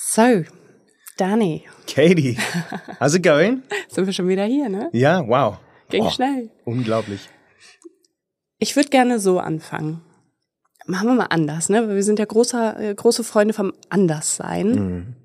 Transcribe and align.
So, 0.00 0.44
Danny, 1.16 1.64
Katie, 1.88 2.38
how's 3.00 3.16
it 3.16 3.24
going? 3.24 3.64
sind 3.88 4.06
wir 4.06 4.12
schon 4.12 4.28
wieder 4.28 4.44
hier, 4.44 4.68
ne? 4.68 4.90
Ja, 4.92 5.26
wow. 5.26 5.56
Ging 5.90 6.04
Oh, 6.04 6.10
schnell. 6.10 6.50
Unglaublich. 6.64 7.28
Ich 8.60 8.76
würde 8.76 8.90
gerne 8.90 9.18
so 9.18 9.40
anfangen. 9.40 10.00
Machen 10.86 11.08
wir 11.08 11.14
mal 11.14 11.26
anders, 11.30 11.68
ne? 11.68 11.88
Weil 11.88 11.96
wir 11.96 12.04
sind 12.04 12.20
ja 12.20 12.26
großer, 12.26 12.78
äh, 12.78 12.94
große 12.94 13.24
Freunde 13.24 13.54
vom 13.54 13.72
Anderssein. 13.88 14.70
Mhm. 14.70 15.16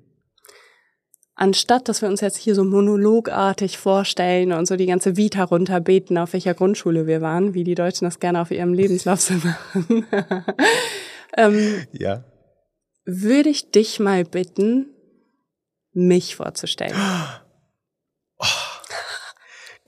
Anstatt, 1.36 1.88
dass 1.88 2.02
wir 2.02 2.08
uns 2.08 2.20
jetzt 2.20 2.38
hier 2.38 2.56
so 2.56 2.64
monologartig 2.64 3.78
vorstellen 3.78 4.50
und 4.50 4.66
so 4.66 4.74
die 4.74 4.86
ganze 4.86 5.16
Vita 5.16 5.44
runterbeten, 5.44 6.18
auf 6.18 6.32
welcher 6.32 6.54
Grundschule 6.54 7.06
wir 7.06 7.20
waren, 7.20 7.54
wie 7.54 7.62
die 7.62 7.76
Deutschen 7.76 8.06
das 8.06 8.18
gerne 8.18 8.40
auf 8.40 8.50
ihrem 8.50 8.74
Lebenslauf 8.74 9.20
so 9.20 9.34
machen, 9.34 10.04
ähm, 11.36 11.84
Ja. 11.92 12.24
Würde 13.04 13.48
ich 13.50 13.70
dich 13.70 14.00
mal 14.00 14.24
bitten, 14.24 14.86
mich 15.92 16.36
vorzustellen. 16.36 16.94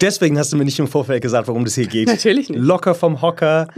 Deswegen 0.01 0.39
hast 0.39 0.53
du 0.53 0.57
mir 0.57 0.65
nicht 0.65 0.79
im 0.79 0.89
Vorfeld 0.89 1.23
gesagt, 1.23 1.49
worum 1.49 1.65
das 1.65 1.75
hier 1.75 1.87
geht. 1.87 2.09
Natürlich 2.09 2.51
nicht. 2.51 2.61
Locker 2.61 2.95
vom 2.95 3.23
Hocker. 3.23 3.69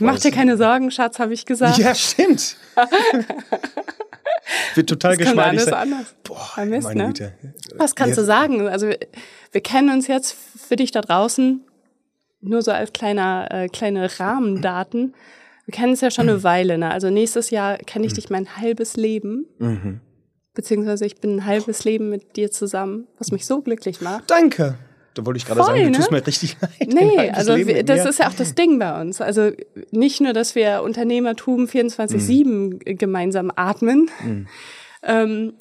Mach 0.00 0.18
dir 0.18 0.32
keine 0.32 0.56
Sorgen, 0.56 0.90
Schatz, 0.90 1.18
habe 1.20 1.32
ich 1.34 1.46
gesagt. 1.46 1.78
Ja, 1.78 1.94
stimmt. 1.94 2.56
Wird 4.74 4.88
total 4.88 5.16
das 5.16 5.26
geschmeidig 5.26 5.60
alles 5.60 5.72
anders. 5.72 6.14
Boah, 6.24 6.50
Ah, 6.56 6.64
Mist, 6.64 6.88
meine 6.88 7.02
ne? 7.02 7.06
Güte. 7.08 7.34
Was 7.76 7.94
kannst 7.94 8.16
du 8.16 8.22
Jetzt- 8.22 8.26
sagen? 8.26 8.68
Also 8.68 8.88
wir, 8.88 8.98
wir 9.52 9.60
kennen 9.60 9.90
uns 9.90 10.08
jetzt 10.08 10.36
für 10.56 10.74
dich 10.76 10.90
da 10.90 11.00
draußen 11.00 11.64
nur 12.40 12.62
so 12.62 12.72
als 12.72 12.92
kleiner 12.92 13.46
äh, 13.52 13.68
kleine 13.68 14.18
Rahmendaten. 14.18 15.14
Wir 15.66 15.72
kennen 15.72 15.90
uns 15.90 16.00
ja 16.00 16.10
schon 16.10 16.28
eine 16.28 16.42
Weile. 16.42 16.78
Ne? 16.78 16.90
Also 16.90 17.10
nächstes 17.10 17.50
Jahr 17.50 17.78
kenne 17.78 18.06
ich 18.06 18.14
dich 18.14 18.30
mein 18.30 18.56
halbes 18.56 18.96
Leben. 18.96 19.46
Mhm. 19.58 20.00
Beziehungsweise 20.54 21.06
ich 21.06 21.16
bin 21.16 21.36
ein 21.36 21.46
halbes 21.46 21.84
Leben 21.84 22.10
mit 22.10 22.36
dir 22.36 22.50
zusammen, 22.50 23.06
was 23.18 23.32
mich 23.32 23.46
so 23.46 23.62
glücklich 23.62 24.00
macht. 24.00 24.30
Danke. 24.30 24.76
Da 25.14 25.26
wollte 25.26 25.38
ich 25.38 25.46
gerade 25.46 25.62
sagen, 25.62 25.82
du 25.82 25.90
ne? 25.90 25.96
tust 25.96 26.10
mir 26.10 26.26
richtig 26.26 26.56
leid. 26.60 26.70
Ein 26.80 26.88
Nee, 26.88 27.30
also 27.30 27.54
wir, 27.56 27.84
das 27.84 28.06
ist 28.06 28.18
ja 28.18 28.28
auch 28.28 28.34
das 28.34 28.54
Ding 28.54 28.78
bei 28.78 28.98
uns. 29.00 29.20
Also 29.20 29.50
nicht 29.90 30.20
nur, 30.20 30.32
dass 30.32 30.54
wir 30.54 30.82
Unternehmertum 30.82 31.66
24-7 31.66 32.94
gemeinsam 32.94 33.52
atmen, 33.54 34.10
ähm, 35.02 35.54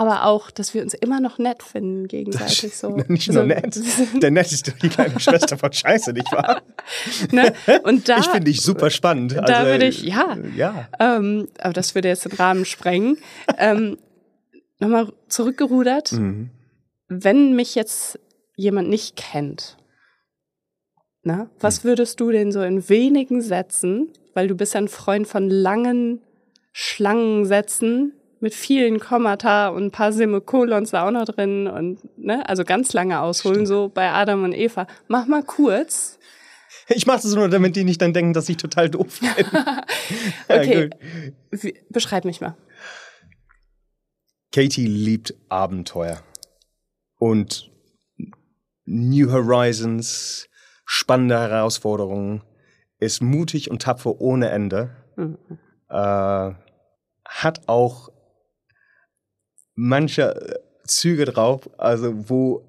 aber 0.00 0.24
auch, 0.24 0.50
dass 0.50 0.72
wir 0.72 0.80
uns 0.80 0.94
immer 0.94 1.20
noch 1.20 1.36
nett 1.36 1.62
finden 1.62 2.08
gegenseitig. 2.08 2.74
So. 2.74 2.88
Nicht 3.08 3.28
also, 3.28 3.40
nur 3.40 3.48
nett. 3.48 3.78
Der 4.22 4.30
nett 4.30 4.50
ist 4.50 4.66
doch 4.66 4.72
die 4.78 4.88
kleine 4.88 5.20
Schwester 5.20 5.58
von 5.58 5.70
Scheiße, 5.70 6.14
nicht 6.14 6.32
wahr? 6.32 6.62
Ne? 7.30 7.52
Und 7.82 8.08
da, 8.08 8.16
ich 8.16 8.26
finde 8.28 8.44
dich 8.44 8.62
super 8.62 8.88
spannend. 8.88 9.32
da 9.32 9.42
also, 9.42 9.66
würde 9.70 9.86
ich, 9.88 10.02
ja, 10.02 10.38
Ja. 10.56 10.88
ähm, 10.98 11.48
aber 11.58 11.74
das 11.74 11.94
würde 11.94 12.08
jetzt 12.08 12.24
den 12.24 12.32
Rahmen 12.32 12.64
sprengen. 12.64 13.18
ähm, 13.58 13.98
Nochmal 14.78 15.12
zurückgerudert. 15.28 16.12
Mhm. 16.12 16.48
Wenn 17.08 17.54
mich 17.54 17.74
jetzt 17.74 18.18
jemand 18.56 18.88
nicht 18.88 19.16
kennt, 19.16 19.76
na, 21.22 21.50
was 21.60 21.84
würdest 21.84 22.20
du 22.20 22.30
denn 22.30 22.52
so 22.52 22.62
in 22.62 22.88
wenigen 22.88 23.42
Sätzen, 23.42 24.10
weil 24.32 24.48
du 24.48 24.54
bist 24.54 24.72
ja 24.72 24.80
ein 24.80 24.88
Freund 24.88 25.28
von 25.28 25.50
langen 25.50 26.22
Schlangensätzen 26.72 28.14
mit 28.40 28.54
vielen 28.54 28.98
Kommata 29.00 29.68
und 29.68 29.84
ein 29.84 29.90
paar 29.90 30.12
Semikolons 30.12 30.90
da 30.90 31.06
auch 31.06 31.10
noch 31.10 31.26
drin 31.26 31.66
und 31.66 31.98
ne, 32.18 32.48
also 32.48 32.64
ganz 32.64 32.92
lange 32.92 33.20
ausholen, 33.20 33.66
so 33.66 33.88
bei 33.88 34.10
Adam 34.10 34.44
und 34.44 34.52
Eva. 34.54 34.86
Mach 35.08 35.26
mal 35.26 35.42
kurz. 35.42 36.18
Ich 36.88 37.06
mache 37.06 37.22
das 37.22 37.34
nur, 37.34 37.48
damit 37.48 37.76
die 37.76 37.84
nicht 37.84 38.00
dann 38.02 38.12
denken, 38.12 38.32
dass 38.32 38.48
ich 38.48 38.56
total 38.56 38.88
doof 38.90 39.20
bin. 39.20 39.46
Okay. 40.48 40.90
beschreib 41.90 42.24
mich 42.24 42.40
mal. 42.40 42.56
Katie 44.52 44.86
liebt 44.86 45.34
Abenteuer 45.48 46.20
und 47.18 47.70
New 48.84 49.30
Horizons, 49.30 50.48
spannende 50.84 51.38
Herausforderungen, 51.38 52.42
ist 52.98 53.22
mutig 53.22 53.70
und 53.70 53.82
tapfer 53.82 54.20
ohne 54.20 54.50
Ende, 54.50 54.90
Mhm. 55.16 55.38
äh, 55.88 56.50
hat 57.24 57.68
auch 57.68 58.08
manche 59.74 60.34
äh, 60.34 60.58
Züge 60.86 61.24
drauf, 61.24 61.70
also 61.78 62.28
wo 62.28 62.68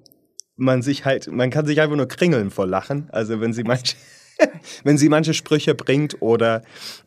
man 0.56 0.82
sich 0.82 1.04
halt, 1.04 1.30
man 1.30 1.50
kann 1.50 1.66
sich 1.66 1.80
einfach 1.80 1.96
nur 1.96 2.08
kringeln 2.08 2.50
vor 2.50 2.66
Lachen, 2.66 3.08
also 3.10 3.40
wenn 3.40 3.52
sie 3.52 3.64
manche, 3.64 3.96
wenn 4.84 4.98
sie 4.98 5.08
manche 5.08 5.34
Sprüche 5.34 5.74
bringt 5.74 6.20
oder 6.20 6.62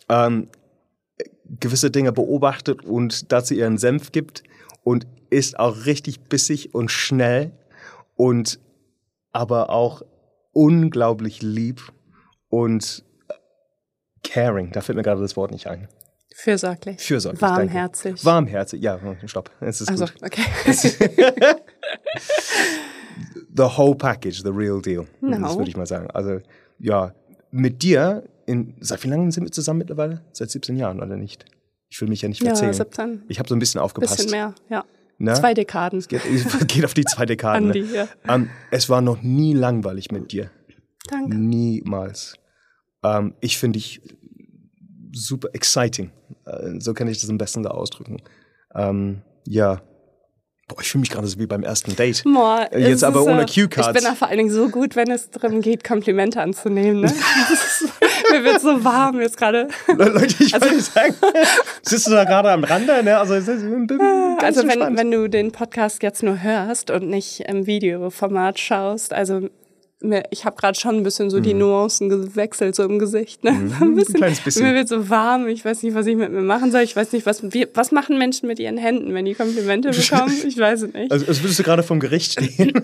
ähm, 0.09 0.49
gewisse 1.59 1.91
Dinge 1.91 2.11
beobachtet 2.11 2.83
und 2.83 3.31
dazu 3.31 3.53
ihren 3.53 3.77
Senf 3.77 4.11
gibt 4.11 4.43
und 4.83 5.07
ist 5.29 5.59
auch 5.59 5.85
richtig 5.85 6.21
bissig 6.21 6.73
und 6.73 6.91
schnell 6.91 7.51
und 8.15 8.59
aber 9.31 9.69
auch 9.69 10.01
unglaublich 10.53 11.41
lieb 11.41 11.81
und 12.49 13.03
caring. 14.23 14.71
Da 14.71 14.81
fällt 14.81 14.95
mir 14.95 15.03
gerade 15.03 15.21
das 15.21 15.35
Wort 15.35 15.51
nicht 15.51 15.67
ein. 15.67 15.87
Fürsorglich. 16.37 16.99
Fürsorglich. 16.99 17.41
Warmherzig. 17.41 18.11
Danke. 18.11 18.25
Warmherzig. 18.25 18.81
Ja, 18.83 18.99
stopp. 19.25 19.51
Es 19.61 19.79
ist 19.79 19.89
Also, 19.89 20.05
gut. 20.05 20.21
okay. 20.21 20.41
The 23.57 23.63
whole 23.63 23.95
package, 23.95 24.41
the 24.43 24.49
real 24.51 24.81
deal. 24.81 25.05
No. 25.21 25.39
Das 25.39 25.57
würde 25.57 25.69
ich 25.69 25.77
mal 25.77 25.85
sagen. 25.85 26.09
Also, 26.11 26.41
ja, 26.79 27.13
mit 27.51 27.81
dir, 27.83 28.23
in, 28.45 28.75
seit 28.81 29.01
wie 29.05 29.07
lange 29.07 29.31
sind 29.31 29.45
wir 29.45 29.51
zusammen 29.51 29.79
mittlerweile? 29.79 30.21
Seit 30.33 30.51
17 30.51 30.75
Jahren, 30.75 31.01
oder 31.01 31.15
nicht? 31.15 31.45
Ich 31.89 32.01
will 32.01 32.09
mich 32.09 32.21
ja 32.21 32.27
nicht 32.27 32.41
Ja, 32.43 32.47
verzählen. 32.49 32.73
17. 32.73 33.23
Ich 33.29 33.39
habe 33.39 33.47
so 33.47 33.55
ein 33.55 33.59
bisschen 33.59 33.79
aufgepasst. 33.79 34.17
Bisschen 34.17 34.31
mehr, 34.31 34.53
ja. 34.69 34.83
Ne? 35.17 35.33
Zwei 35.35 35.53
Dekaden. 35.53 36.01
Geht, 36.01 36.21
geht 36.67 36.83
auf 36.83 36.93
die 36.93 37.05
zwei 37.05 37.25
Dekaden. 37.25 37.67
Andi, 37.67 37.83
Ne? 37.83 37.93
ja. 37.93 38.07
Ähm, 38.27 38.49
es 38.71 38.89
war 38.89 38.99
noch 39.01 39.21
nie 39.21 39.53
langweilig 39.53 40.11
mit 40.11 40.33
dir. 40.33 40.51
Danke. 41.09 41.37
Niemals. 41.37 42.35
Ähm, 43.03 43.35
ich 43.39 43.57
finde 43.57 43.79
dich 43.79 44.01
super 45.15 45.49
exciting. 45.53 46.11
Äh, 46.45 46.79
so 46.79 46.93
kann 46.93 47.07
ich 47.07 47.19
das 47.21 47.29
am 47.29 47.37
besten 47.37 47.63
da 47.63 47.69
ausdrücken. 47.71 48.17
Ähm, 48.75 49.21
ja. 49.47 49.81
Boah, 50.67 50.81
ich 50.81 50.89
fühle 50.89 51.01
mich 51.01 51.11
gerade 51.11 51.27
so 51.27 51.37
wie 51.37 51.45
beim 51.45 51.61
ersten 51.61 51.95
Date. 51.95 52.23
Boah, 52.23 52.67
Äh, 52.71 52.89
Jetzt 52.89 53.03
aber 53.03 53.21
ohne 53.23 53.41
so- 53.47 53.53
Cue-Cards. 53.53 53.89
Ich 53.89 53.93
bin 53.93 54.03
da 54.03 54.15
vor 54.15 54.27
allen 54.29 54.37
Dingen 54.39 54.49
so 54.49 54.67
gut, 54.69 54.95
wenn 54.95 55.11
es 55.11 55.29
darum 55.29 55.61
geht, 55.61 55.83
Komplimente 55.83 56.41
anzunehmen. 56.41 57.01
Ne? 57.01 57.13
Mir 58.31 58.43
wird 58.43 58.61
so 58.61 58.83
warm 58.83 59.21
jetzt 59.21 59.37
gerade. 59.37 59.67
Le- 59.87 59.93
Leute, 60.09 60.35
ich 60.43 60.53
Also- 60.55 60.65
wollte 60.65 60.81
sagen, 60.81 61.13
sitzt 61.83 62.07
du 62.07 62.11
da 62.11 62.23
gerade 62.23 62.49
am 62.49 62.63
Rande? 62.63 63.03
Ne? 63.03 63.15
Also, 63.17 63.33
ganz 63.35 63.47
Also 64.57 64.67
wenn, 64.67 64.97
wenn 64.97 65.11
du 65.11 65.27
den 65.29 65.51
Podcast 65.51 66.01
jetzt 66.01 66.23
nur 66.23 66.41
hörst 66.41 66.89
und 66.89 67.09
nicht 67.09 67.41
im 67.41 67.67
Videoformat 67.67 68.59
schaust, 68.59 69.13
also 69.13 69.47
ich 70.29 70.43
habe 70.45 70.55
gerade 70.57 70.77
schon 70.77 70.95
ein 70.97 71.03
bisschen 71.03 71.29
so 71.29 71.39
die 71.39 71.53
Nuancen 71.53 72.09
gewechselt 72.09 72.75
so 72.75 72.83
im 72.83 72.99
Gesicht. 72.99 73.43
Ne? 73.43 73.71
So 73.79 73.85
ein 73.85 73.95
bisschen. 73.95 74.13
Mhm. 74.13 74.17
kleines 74.17 74.39
bisschen. 74.41 74.63
Mir 74.67 74.75
wird 74.75 74.87
so 74.89 75.09
warm, 75.09 75.47
ich 75.47 75.63
weiß 75.63 75.81
nicht, 75.83 75.95
was 75.95 76.05
ich 76.05 76.15
mit 76.17 76.31
mir 76.31 76.41
machen 76.41 76.71
soll. 76.71 76.81
Ich 76.81 76.95
weiß 76.95 77.13
nicht, 77.13 77.25
was, 77.25 77.41
wie, 77.53 77.67
was 77.73 77.91
machen 77.91 78.17
Menschen 78.17 78.47
mit 78.47 78.59
ihren 78.59 78.77
Händen, 78.77 79.13
wenn 79.13 79.25
die 79.25 79.33
Komplimente 79.35 79.89
bekommen? 79.91 80.33
Ich 80.45 80.57
weiß 80.57 80.83
es 80.83 80.93
nicht. 80.93 81.11
also, 81.11 81.25
als 81.25 81.41
würdest 81.41 81.59
du 81.59 81.63
gerade 81.63 81.81
vom 81.81 81.99
Gericht 81.99 82.31
stehen. 82.41 82.77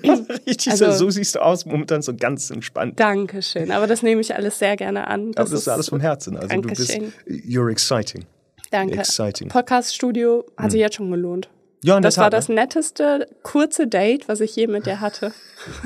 Richtig 0.48 0.72
Also- 0.72 0.92
so, 0.94 1.10
siehst 1.10 1.36
du 1.36 1.40
aus, 1.44 1.66
momentan 1.66 2.02
so 2.02 2.16
ganz 2.16 2.50
entspannt. 2.50 3.00
Dankeschön, 3.00 3.72
aber 3.72 3.88
das 3.88 4.04
nehme 4.04 4.22
ich 4.22 4.34
alles 4.34 4.58
sehr 4.58 4.78
gerne 4.78 5.08
an. 5.08 5.32
Aber 5.36 5.50
das 5.50 5.52
ist 5.52 5.68
alles 5.68 5.90
vom 5.90 6.00
Herzen. 6.00 6.38
Also 6.38 6.56
du 6.56 6.70
bist, 6.70 6.90
Dankeschön. 6.94 7.14
you're 7.28 7.70
exciting. 7.70 8.24
Danke. 8.72 8.98
Exciting. 9.00 9.50
Podcast-Studio 9.50 10.46
hat 10.56 10.72
sich 10.72 10.80
jetzt 10.80 10.96
schon 10.96 11.12
gelohnt. 11.12 11.50
Ja, 11.84 11.98
in 11.98 12.04
Das 12.04 12.16
der 12.16 12.24
war 12.24 12.30
Tat, 12.30 12.38
das 12.38 12.50
ne? 12.50 12.56
netteste 12.56 13.28
kurze 13.44 13.88
Date, 13.88 14.28
was 14.28 14.40
ich 14.40 14.56
je 14.56 14.68
mit 14.68 14.86
dir 14.86 15.02
hatte. 15.02 15.34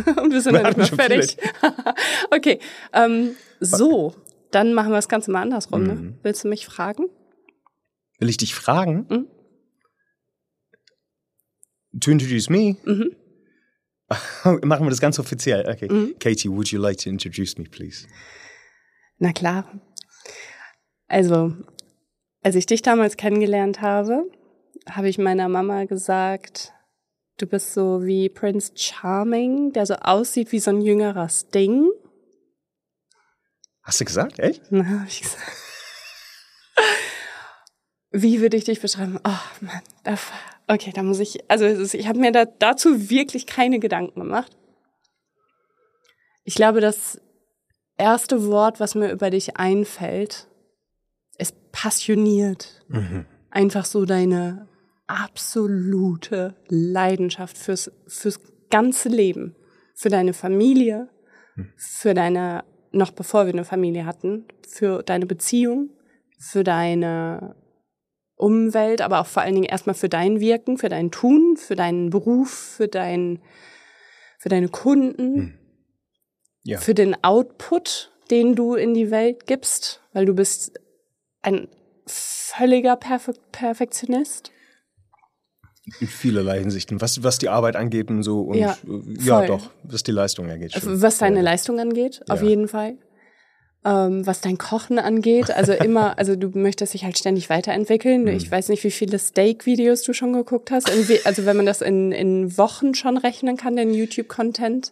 Und 0.21 0.31
wir 0.31 0.41
sind 0.41 0.53
Wir 0.53 0.63
noch 0.63 0.75
nicht 0.75 0.95
mehr 0.95 1.07
fertig. 1.07 1.37
okay, 2.31 2.59
ähm, 2.93 3.35
so, 3.61 4.13
dann 4.51 4.73
machen 4.73 4.89
wir 4.89 4.97
das 4.97 5.07
Ganze 5.07 5.31
mal 5.31 5.41
andersrum. 5.41 5.83
Ne? 5.83 6.17
Willst 6.23 6.43
du 6.43 6.49
mich 6.49 6.65
fragen? 6.65 7.05
Will 8.19 8.29
ich 8.29 8.37
dich 8.37 8.53
fragen? 8.55 9.05
Mhm. 9.09 9.27
To 12.01 12.11
introduce 12.11 12.49
me? 12.49 12.75
Mhm. 12.83 13.15
Machen 14.63 14.85
wir 14.85 14.89
das 14.89 15.01
ganz 15.01 15.17
offiziell. 15.17 15.67
Okay. 15.67 15.91
Mhm. 15.91 16.15
Katie, 16.19 16.49
would 16.49 16.67
you 16.69 16.79
like 16.79 16.97
to 16.99 17.09
introduce 17.09 17.57
me, 17.57 17.65
please? 17.65 18.05
Na 19.17 19.31
klar. 19.31 19.81
Also, 21.07 21.53
als 22.41 22.55
ich 22.55 22.65
dich 22.65 22.81
damals 22.81 23.17
kennengelernt 23.17 23.81
habe, 23.81 24.25
habe 24.89 25.09
ich 25.09 25.17
meiner 25.17 25.49
Mama 25.49 25.85
gesagt, 25.85 26.73
du 27.37 27.47
bist 27.47 27.73
so 27.73 28.03
wie 28.05 28.29
Prince 28.29 28.71
Charming, 28.75 29.71
der 29.73 29.85
so 29.85 29.95
aussieht 29.95 30.51
wie 30.51 30.59
so 30.59 30.71
ein 30.71 30.81
jüngerer 30.81 31.29
Sting. 31.29 31.89
Hast 33.83 34.01
du 34.01 34.05
gesagt? 34.05 34.39
Echt? 34.39 34.63
Na, 34.69 34.85
hab 35.01 35.07
ich 35.07 35.21
gesagt. 35.21 35.43
Wie 38.11 38.39
würde 38.39 38.55
ich 38.55 38.63
dich 38.63 38.79
beschreiben? 38.79 39.19
Oh 39.25 39.61
Mann, 39.61 39.81
da, 40.03 40.17
okay, 40.67 40.91
da 40.93 41.03
muss 41.03 41.19
ich, 41.19 41.49
also 41.49 41.65
ich 41.65 42.07
habe 42.07 42.19
mir 42.19 42.31
da, 42.31 42.45
dazu 42.45 43.09
wirklich 43.09 43.45
keine 43.45 43.79
Gedanken 43.79 44.21
gemacht. 44.21 44.55
Ich 46.45 46.55
glaube, 46.55 46.79
das 46.79 47.19
erste 47.97 48.45
Wort, 48.47 48.79
was 48.79 48.95
mir 48.95 49.11
über 49.11 49.29
dich 49.31 49.57
einfällt, 49.57 50.47
ist 51.37 51.71
passioniert. 51.71 52.83
Mhm. 52.87 53.25
Einfach 53.55 53.85
so 53.85 54.03
deine 54.03 54.67
absolute 55.07 56.55
Leidenschaft 56.67 57.57
fürs, 57.57 57.89
fürs 58.05 58.41
ganze 58.69 59.07
Leben. 59.07 59.55
Für 59.93 60.09
deine 60.09 60.33
Familie, 60.33 61.07
für 61.77 62.13
deine, 62.13 62.65
noch 62.91 63.11
bevor 63.11 63.45
wir 63.45 63.53
eine 63.53 63.63
Familie 63.63 64.05
hatten, 64.05 64.43
für 64.67 65.03
deine 65.03 65.25
Beziehung, 65.25 65.91
für 66.37 66.65
deine 66.65 67.55
Umwelt, 68.35 68.99
aber 68.99 69.21
auch 69.21 69.25
vor 69.25 69.43
allen 69.43 69.55
Dingen 69.55 69.69
erstmal 69.69 69.95
für 69.95 70.09
dein 70.09 70.41
Wirken, 70.41 70.77
für 70.77 70.89
dein 70.89 71.11
Tun, 71.11 71.55
für 71.55 71.77
deinen 71.77 72.09
Beruf, 72.09 72.49
für 72.49 72.89
dein, 72.89 73.41
für 74.37 74.49
deine 74.49 74.67
Kunden, 74.67 75.35
hm. 75.35 75.53
ja. 76.63 76.77
für 76.77 76.93
den 76.93 77.23
Output, 77.23 78.11
den 78.31 78.53
du 78.53 78.75
in 78.75 78.93
die 78.93 79.11
Welt 79.11 79.47
gibst, 79.47 80.01
weil 80.11 80.25
du 80.25 80.33
bist 80.33 80.77
ein 81.41 81.69
völliger 82.05 82.95
Perfe 82.95 83.33
Perfektionist. 83.51 84.51
In 85.99 86.07
vielerlei 86.07 86.59
Hinsichten, 86.59 86.99
was, 86.99 87.21
was 87.21 87.37
die 87.37 87.49
Arbeit 87.49 87.75
angeht 87.75 88.09
und 88.09 88.23
so 88.23 88.41
und 88.41 88.57
ja, 88.57 88.75
ja 89.19 89.45
doch, 89.45 89.69
was 89.83 90.01
die 90.01 90.11
Leistung 90.11 90.49
angeht. 90.49 90.73
Schon. 90.73 91.01
Was 91.01 91.19
deine 91.19 91.41
Leistung 91.43 91.79
angeht, 91.79 92.23
auf 92.27 92.41
ja. 92.41 92.49
jeden 92.49 92.67
Fall. 92.67 92.97
Ähm, 93.85 94.25
was 94.25 94.41
dein 94.41 94.57
Kochen 94.57 94.97
angeht, 94.97 95.51
also 95.51 95.73
immer, 95.83 96.17
also 96.17 96.35
du 96.35 96.49
möchtest 96.57 96.95
dich 96.95 97.03
halt 97.03 97.19
ständig 97.19 97.51
weiterentwickeln. 97.51 98.23
Mhm. 98.23 98.29
Ich 98.29 98.49
weiß 98.49 98.69
nicht, 98.69 98.83
wie 98.83 98.89
viele 98.89 99.19
Steak-Videos 99.19 100.01
du 100.01 100.13
schon 100.13 100.33
geguckt 100.33 100.71
hast. 100.71 100.89
Also 100.89 101.45
wenn 101.45 101.55
man 101.55 101.67
das 101.67 101.81
in, 101.81 102.11
in 102.11 102.57
Wochen 102.57 102.95
schon 102.95 103.17
rechnen 103.17 103.57
kann, 103.57 103.75
den 103.75 103.93
YouTube-Content. 103.93 104.91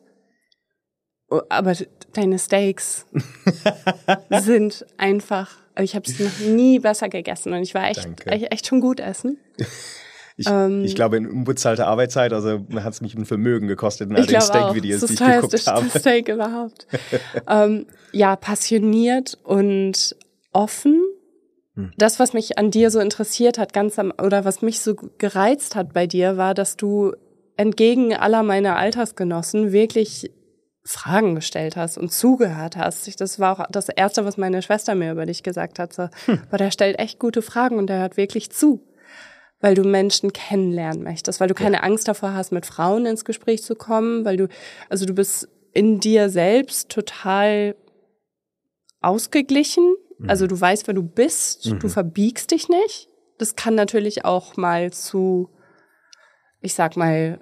Oh, 1.33 1.41
aber 1.49 1.73
deine 2.13 2.37
Steaks 2.37 3.07
sind 4.29 4.85
einfach, 4.97 5.49
also 5.73 5.83
ich 5.83 5.95
habe 5.95 6.05
es 6.07 6.19
noch 6.19 6.39
nie 6.47 6.77
besser 6.77 7.09
gegessen 7.09 7.53
und 7.53 7.63
ich 7.63 7.73
war 7.73 7.89
echt, 7.89 8.07
echt, 8.27 8.51
echt 8.51 8.67
schon 8.67 8.81
gut 8.81 8.99
essen. 8.99 9.39
Ich, 10.35 10.47
ähm, 10.49 10.83
ich 10.83 10.95
glaube, 10.95 11.17
in 11.17 11.27
unbezahlter 11.27 11.85
Arbeitszeit, 11.85 12.33
also 12.33 12.65
hat 12.77 12.91
es 12.91 13.01
mich 13.01 13.13
ein 13.13 13.25
Vermögen 13.25 13.67
gekostet 13.67 14.09
in 14.09 14.15
all 14.15 14.25
den 14.25 14.41
Steak-Videos, 14.41 15.01
die 15.01 15.13
ich 15.13 15.19
geguckt 15.19 15.67
habe. 15.67 15.85
Das 15.85 16.01
Steak 16.01 16.27
überhaupt. 16.27 16.87
ähm, 17.47 17.85
ja, 18.13 18.35
passioniert 18.35 19.37
und 19.43 20.15
offen. 20.51 20.99
Hm. 21.75 21.91
Das, 21.99 22.19
was 22.19 22.33
mich 22.33 22.57
an 22.57 22.71
dir 22.71 22.89
so 22.89 22.99
interessiert 22.99 23.59
hat, 23.59 23.73
ganz 23.73 23.99
am, 23.99 24.11
oder 24.19 24.43
was 24.43 24.63
mich 24.63 24.79
so 24.79 24.95
gereizt 25.19 25.75
hat 25.75 25.93
bei 25.93 26.07
dir, 26.07 26.35
war, 26.35 26.55
dass 26.55 26.77
du 26.77 27.13
entgegen 27.55 28.15
aller 28.15 28.41
meiner 28.41 28.75
Altersgenossen 28.75 29.71
wirklich 29.71 30.31
Fragen 30.85 31.35
gestellt 31.35 31.75
hast 31.75 31.97
und 31.97 32.11
zugehört 32.11 32.75
hast. 32.75 33.19
Das 33.21 33.39
war 33.39 33.59
auch 33.59 33.65
das 33.71 33.89
Erste, 33.89 34.25
was 34.25 34.37
meine 34.37 34.61
Schwester 34.61 34.95
mir 34.95 35.11
über 35.11 35.25
dich 35.25 35.43
gesagt 35.43 35.79
hat. 35.79 35.93
So, 35.93 36.09
hm. 36.25 36.41
Aber 36.47 36.57
der 36.57 36.71
stellt 36.71 36.99
echt 36.99 37.19
gute 37.19 37.41
Fragen 37.41 37.77
und 37.77 37.87
der 37.87 37.99
hört 37.99 38.17
wirklich 38.17 38.51
zu 38.51 38.81
weil 39.63 39.75
du 39.75 39.83
Menschen 39.83 40.33
kennenlernen 40.33 41.03
möchtest, 41.03 41.39
weil 41.39 41.47
du 41.47 41.53
keine 41.53 41.77
ja. 41.77 41.83
Angst 41.83 42.09
davor 42.09 42.33
hast, 42.33 42.51
mit 42.51 42.65
Frauen 42.65 43.05
ins 43.05 43.23
Gespräch 43.23 43.63
zu 43.63 43.75
kommen, 43.75 44.25
weil 44.25 44.35
du, 44.35 44.49
also 44.89 45.05
du 45.05 45.13
bist 45.13 45.47
in 45.71 46.01
dir 46.01 46.29
selbst 46.29 46.89
total 46.89 47.73
ausgeglichen. 48.99 49.95
Mhm. 50.17 50.29
Also 50.29 50.47
du 50.47 50.59
weißt, 50.59 50.87
wer 50.87 50.93
du 50.93 51.01
bist, 51.01 51.65
mhm. 51.65 51.79
du 51.79 51.87
verbiegst 51.87 52.51
dich 52.51 52.67
nicht. 52.67 53.07
Das 53.37 53.55
kann 53.55 53.73
natürlich 53.73 54.25
auch 54.25 54.57
mal 54.57 54.91
zu, 54.91 55.49
ich 56.59 56.73
sag 56.73 56.97
mal, 56.97 57.39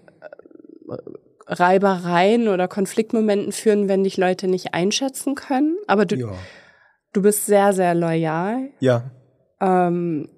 Reibereien 1.52 2.48
oder 2.48 2.68
Konfliktmomenten 2.68 3.52
führen, 3.52 3.90
wenn 3.90 4.04
dich 4.04 4.18
Leute 4.18 4.48
nicht 4.48 4.74
einschätzen 4.74 5.36
können. 5.36 5.78
Aber 5.88 6.06
du, 6.06 6.16
ja. 6.16 6.32
du 7.14 7.22
bist 7.22 7.46
sehr, 7.46 7.74
sehr 7.74 7.94
loyal. 7.94 8.70
Ja. 8.80 9.12
Ähm, 9.60 10.30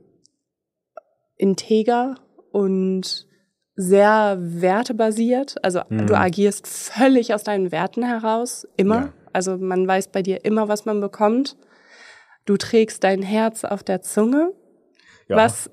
integer 1.38 2.16
und 2.52 3.28
sehr 3.76 4.38
wertebasiert. 4.40 5.56
Also 5.64 5.82
mhm. 5.90 6.08
du 6.08 6.18
agierst 6.18 6.68
völlig 6.68 7.34
aus 7.34 7.44
deinen 7.44 7.72
Werten 7.72 8.04
heraus, 8.04 8.68
immer. 8.76 8.96
Ja. 8.96 9.14
Also 9.34 9.58
man 9.58 9.88
weiß 9.88 10.10
bei 10.10 10.22
dir 10.22 10.44
immer, 10.46 10.68
was 10.68 10.86
man 10.86 11.00
bekommt. 11.00 11.58
Du 12.46 12.58
trägst 12.58 13.04
dein 13.04 13.22
Herz 13.22 13.64
auf 13.64 13.84
der 13.84 14.02
Zunge, 14.02 14.52
ja. 15.28 15.38
was 15.38 15.72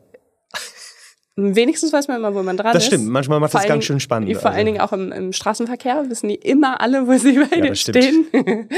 wenigstens 1.37 1.93
weiß 1.93 2.09
man 2.09 2.19
immer, 2.19 2.35
wo 2.35 2.43
man 2.43 2.57
dran 2.57 2.73
das 2.73 2.85
ist. 2.85 2.93
Das 2.93 2.99
stimmt, 2.99 3.11
manchmal 3.11 3.41
macht 3.41 3.55
das 3.55 3.67
ganz 3.67 3.85
schön 3.85 4.01
spannend. 4.01 4.31
Vor 4.37 4.47
also. 4.47 4.57
allen 4.57 4.67
Dingen 4.67 4.81
auch 4.81 4.93
im, 4.93 5.13
im, 5.13 5.33
Straßenverkehr 5.33 6.09
wissen 6.09 6.29
die 6.29 6.35
immer 6.35 6.81
alle, 6.81 7.07
wo 7.07 7.17
sie 7.17 7.39
bei 7.39 7.57
ja, 7.57 7.63
dir 7.63 7.75
stehen. 7.75 8.27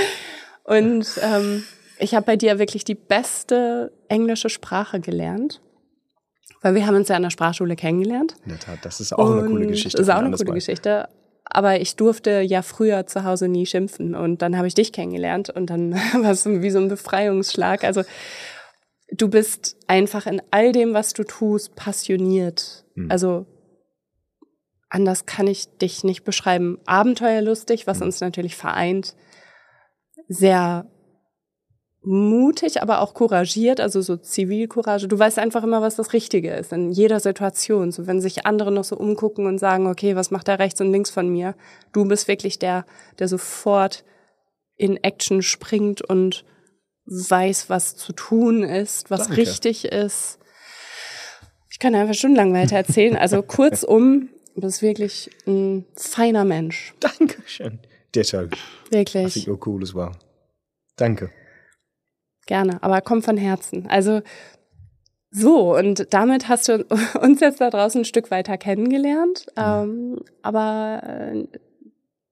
Und 0.65 1.07
ähm, 1.23 1.65
ich 1.99 2.15
habe 2.15 2.27
bei 2.27 2.37
dir 2.37 2.59
wirklich 2.59 2.85
die 2.85 2.95
beste 2.95 3.93
englische 4.09 4.49
Sprache 4.49 5.01
gelernt. 5.01 5.61
Weil 6.61 6.77
wir 6.77 6.87
haben 6.87 6.95
uns 6.95 7.09
ja 7.09 7.17
an 7.17 7.23
der 7.23 7.31
Sprachschule 7.31 7.75
kennengelernt. 7.75 8.37
In 8.45 8.51
der 8.51 8.61
Tat, 8.61 8.79
das 8.83 9.01
ist 9.01 9.13
auch 9.13 9.31
eine 9.31 9.49
coole 9.49 9.67
Geschichte. 9.67 9.99
Das 9.99 10.07
ist 10.07 10.15
auch 10.15 10.19
eine 10.19 10.37
coole 10.37 10.53
Geschichte. 10.53 11.09
Aber 11.45 11.81
ich 11.81 11.97
durfte 11.97 12.41
ja 12.41 12.63
früher 12.63 13.07
zu 13.07 13.25
Hause 13.25 13.49
nie 13.49 13.67
schimpfen 13.67 14.15
und 14.15 14.43
dann 14.43 14.57
habe 14.57 14.69
ich 14.69 14.75
dich 14.75 14.93
kennengelernt 14.93 15.51
und 15.51 15.67
dann 15.67 15.93
war 16.23 16.31
es 16.31 16.47
wie 16.47 16.71
so 16.71 16.79
ein 16.79 16.89
Befreiungsschlag. 16.89 17.83
Also 17.83 18.03
du 19.13 19.29
bist 19.29 19.77
einfach 19.87 20.27
in 20.27 20.43
all 20.51 20.73
dem, 20.73 20.95
was 20.95 21.13
du 21.13 21.25
tust, 21.25 21.75
passioniert. 21.75 22.85
Hm. 22.95 23.11
Also 23.11 23.47
anders 24.89 25.27
kann 25.27 25.47
ich 25.47 25.69
dich 25.79 26.05
nicht 26.05 26.25
beschreiben. 26.25 26.79
Abenteuerlustig, 26.87 27.87
was 27.87 28.01
hm. 28.01 28.07
uns 28.07 28.21
natürlich 28.21 28.57
vereint. 28.57 29.15
Sehr 30.29 30.87
mutig, 32.05 32.83
aber 32.83 33.01
auch 33.01 33.15
couragiert, 33.15 33.79
also 33.79 34.01
so 34.01 34.17
Zivilcourage. 34.17 35.07
Du 35.07 35.17
weißt 35.17 35.39
einfach 35.39 35.63
immer, 35.63 35.83
was 35.83 35.95
das 35.95 36.13
Richtige 36.13 36.51
ist 36.51 36.73
in 36.73 36.91
jeder 36.91 37.21
Situation. 37.21 37.93
So 37.93 38.09
wenn 38.09 38.21
sich 38.21 38.45
andere 38.45 38.73
noch 38.73 38.85
so 38.85 38.97
umgucken 38.97 39.47
und 39.47 39.59
sagen, 39.59 39.87
okay, 39.87 40.17
was 40.17 40.33
macht 40.33 40.49
da 40.49 40.55
rechts 40.55 40.81
und 40.81 40.91
links 40.91 41.11
von 41.11 41.29
mir? 41.29 41.55
Du 41.93 42.05
bist 42.05 42.27
wirklich 42.27 42.59
der, 42.59 42.87
der 43.21 43.29
sofort 43.29 44.05
in 44.77 44.97
Action 44.97 45.43
springt 45.43 46.03
und 46.03 46.45
weiß, 47.07 47.69
was 47.69 47.97
zu 47.97 48.13
tun 48.13 48.63
ist, 48.63 49.11
was 49.11 49.29
Danke. 49.29 49.39
richtig 49.39 49.87
ist. 49.87 50.39
Ich 51.71 51.79
kann 51.79 51.95
einfach 51.95 52.15
stundenlang 52.15 52.53
weiter 52.55 52.77
erzählen. 52.77 53.17
Also 53.17 53.43
kurzum, 53.43 54.29
du 54.55 54.61
bist 54.61 54.83
wirklich 54.83 55.31
ein 55.47 55.87
feiner 55.97 56.45
Mensch. 56.45 56.95
Dankeschön. 57.01 57.81
Deshalb. 58.15 58.57
Wirklich. 58.91 59.25
Was 59.25 59.37
ich 59.37 59.51
auch 59.51 59.67
cool 59.67 59.83
as 59.83 59.95
well. 59.95 60.13
Danke. 60.97 61.31
Gerne, 62.47 62.83
aber 62.83 63.01
komm 63.01 63.23
von 63.23 63.37
Herzen. 63.37 63.87
Also 63.89 64.21
so, 65.31 65.75
und 65.75 66.13
damit 66.13 66.49
hast 66.49 66.69
du 66.69 66.85
uns 67.21 67.41
jetzt 67.41 67.61
da 67.61 67.71
draußen 67.71 68.03
ein 68.03 68.05
Stück 68.05 68.31
weiter 68.31 68.59
kennengelernt. 68.59 69.47
Ähm, 69.57 70.19
aber 70.43 71.03
äh, 71.05 71.47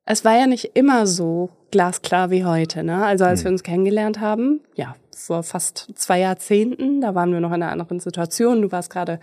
es 0.05 0.25
war 0.25 0.37
ja 0.37 0.47
nicht 0.47 0.73
immer 0.75 1.07
so 1.07 1.51
glasklar 1.71 2.31
wie 2.31 2.45
heute. 2.45 2.83
Ne? 2.83 3.05
Also 3.05 3.25
als 3.25 3.41
mhm. 3.41 3.45
wir 3.45 3.53
uns 3.53 3.63
kennengelernt 3.63 4.21
haben, 4.21 4.61
ja, 4.75 4.95
vor 5.15 5.43
fast 5.43 5.89
zwei 5.95 6.21
Jahrzehnten, 6.21 7.01
da 7.01 7.15
waren 7.15 7.33
wir 7.33 7.41
noch 7.41 7.53
in 7.53 7.63
einer 7.63 7.73
anderen 7.73 8.01
Situation. 8.01 8.63
Du 8.63 8.73
warst 8.73 8.91
gerade 8.91 9.21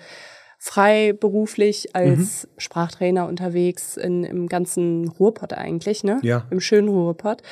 frei 0.59 1.13
beruflich 1.13 1.95
als 1.95 2.43
mhm. 2.43 2.49
Sprachtrainer 2.57 3.27
unterwegs 3.27 3.97
in, 3.97 4.23
im 4.23 4.47
ganzen 4.47 5.07
Ruhrpott 5.07 5.53
eigentlich, 5.53 6.03
ne? 6.03 6.19
Ja. 6.23 6.45
Im 6.49 6.59
schönen 6.59 6.89
Ruhrpott. 6.89 7.43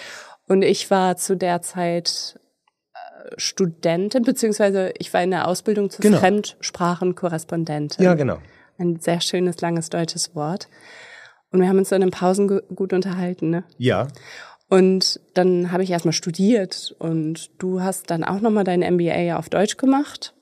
Und 0.47 0.61
ich 0.61 0.91
war 0.91 1.17
zu 1.17 1.35
der 1.35 1.61
Zeit 1.61 2.39
Studentin, 3.37 4.23
beziehungsweise 4.23 4.93
ich 4.97 5.13
war 5.13 5.23
in 5.23 5.31
der 5.31 5.47
Ausbildung 5.47 5.89
zur 5.89 6.01
genau. 6.01 6.19
Fremdsprachenkorrespondentin. 6.19 8.03
Ja, 8.03 8.13
genau. 8.13 8.37
Ein 8.77 8.99
sehr 8.99 9.21
schönes, 9.21 9.61
langes 9.61 9.89
deutsches 9.89 10.35
Wort. 10.35 10.67
Und 11.51 11.61
wir 11.61 11.69
haben 11.69 11.77
uns 11.77 11.89
dann 11.89 12.01
in 12.01 12.11
Pausen 12.11 12.47
gut 12.75 12.91
unterhalten, 12.93 13.49
ne? 13.49 13.63
Ja. 13.77 14.07
Und 14.69 15.19
dann 15.33 15.71
habe 15.71 15.83
ich 15.83 15.91
erstmal 15.91 16.13
studiert 16.13 16.95
und 16.97 17.51
du 17.59 17.81
hast 17.81 18.09
dann 18.09 18.23
auch 18.23 18.41
nochmal 18.41 18.63
dein 18.63 18.79
MBA 18.79 19.37
auf 19.37 19.49
Deutsch 19.49 19.77
gemacht. 19.77 20.33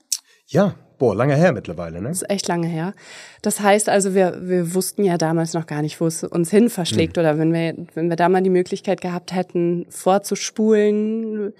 Ja, 0.47 0.75
boah, 0.97 1.15
lange 1.15 1.35
her 1.35 1.51
mittlerweile, 1.51 2.01
ne? 2.01 2.07
Das 2.07 2.21
ist 2.21 2.29
echt 2.29 2.47
lange 2.47 2.67
her. 2.67 2.93
Das 3.41 3.59
heißt 3.59 3.89
also, 3.89 4.13
wir, 4.15 4.47
wir 4.47 4.73
wussten 4.73 5.03
ja 5.03 5.17
damals 5.17 5.53
noch 5.53 5.65
gar 5.65 5.81
nicht, 5.81 5.99
wo 5.99 6.07
es 6.07 6.23
uns 6.23 6.49
hin 6.49 6.69
verschlägt. 6.69 7.17
Hm. 7.17 7.21
Oder 7.21 7.37
wenn 7.37 7.53
wir, 7.53 7.75
wenn 7.93 8.09
wir 8.09 8.15
da 8.15 8.29
mal 8.29 8.41
die 8.41 8.49
Möglichkeit 8.49 9.01
gehabt 9.01 9.33
hätten, 9.33 9.85
vorzuspulen, 9.89 11.53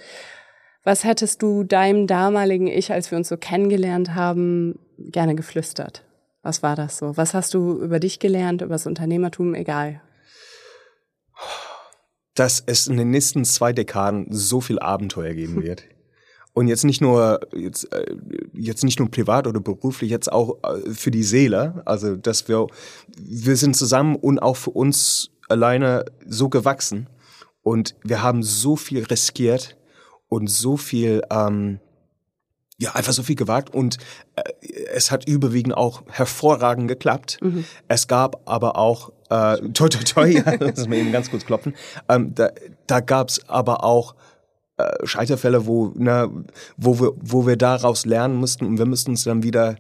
was 0.84 1.04
hättest 1.04 1.42
du 1.42 1.64
deinem 1.64 2.08
damaligen 2.08 2.68
Ich, 2.68 2.92
als 2.92 3.12
wir 3.12 3.18
uns 3.18 3.30
so 3.30 3.38
kennengelernt 3.38 4.16
haben, 4.16 4.80
gerne 4.98 5.36
geflüstert? 5.36 6.04
Was 6.42 6.62
war 6.62 6.76
das 6.76 6.98
so? 6.98 7.16
Was 7.18 7.34
hast 7.34 7.54
du 7.54 7.82
über 7.82 8.00
dich 8.00 8.20
gelernt, 8.20 8.62
über 8.62 8.76
das 8.76 8.86
Unternehmertum, 8.86 9.56
egal? 9.56 10.02
Dass 12.36 12.64
es 12.66 12.88
in 12.88 12.98
den 12.98 13.12
nächsten 13.12 13.46
zwei 13.46 13.74
Dekaden 13.74 14.28
so 14.30 14.62
viel 14.62 14.80
Abenteuer 14.80 15.34
geben 15.34 15.62
wird. 15.62 15.84
Und 16.54 16.68
jetzt 16.68 16.84
nicht 16.84 17.02
nur 17.02 17.40
jetzt, 17.56 17.92
äh, 17.94 18.16
jetzt 18.54 18.84
nicht 18.84 19.00
nur 19.00 19.10
privat 19.10 19.48
oder 19.48 19.60
beruflich, 19.60 20.12
jetzt 20.12 20.32
auch 20.32 20.58
äh, 20.64 20.92
für 20.92 21.10
die 21.10 21.24
Seele. 21.24 21.82
Also 21.86 22.16
dass 22.16 22.48
wir 22.48 22.68
wir 23.18 23.58
sind 23.58 23.76
zusammen 23.76 24.16
und 24.16 24.40
auch 24.40 24.56
für 24.56 24.72
uns 24.72 25.32
alleine 25.50 26.06
so 26.26 26.50
gewachsen 26.50 27.10
und 27.64 27.96
wir 28.04 28.22
haben 28.22 28.44
so 28.44 28.76
viel 28.76 29.04
riskiert 29.04 29.78
und 30.28 30.48
so 30.48 30.78
viel, 30.78 31.22
ähm, 31.32 31.80
ja, 32.78 32.94
einfach 32.94 33.14
so 33.14 33.24
viel 33.24 33.36
gewagt 33.36 33.74
und 33.74 33.98
äh, 34.36 34.44
es 34.94 35.12
hat 35.12 35.28
überwiegend 35.28 35.76
auch 35.76 36.04
hervorragend 36.10 36.88
geklappt. 36.88 37.40
Mhm. 37.42 37.66
Es 37.88 38.08
gab 38.08 38.42
aber 38.50 38.78
auch, 38.78 39.12
äh, 39.34 39.70
toi, 39.74 39.90
toi, 39.90 40.04
toi, 40.04 40.28
ja, 40.28 40.58
das 40.58 40.88
mir 40.88 40.98
eben 40.98 41.12
ganz 41.12 41.32
kurz 41.32 41.46
klopfen, 41.46 41.74
ähm, 42.08 42.36
da, 42.36 42.50
da 42.88 43.00
gab 43.00 43.30
es 43.30 43.50
aber 43.50 43.84
auch 43.84 44.16
äh, 44.78 45.06
Scheiterfälle, 45.06 45.66
wo, 45.66 45.92
na, 45.96 46.30
wo, 46.78 47.00
wir, 47.00 47.14
wo 47.20 47.48
wir 47.48 47.58
daraus 47.58 48.06
lernen 48.06 48.36
mussten 48.36 48.66
und 48.66 48.78
wir 48.78 48.86
mussten 48.86 49.12
uns 49.12 49.24
dann 49.24 49.44
wieder 49.44 49.78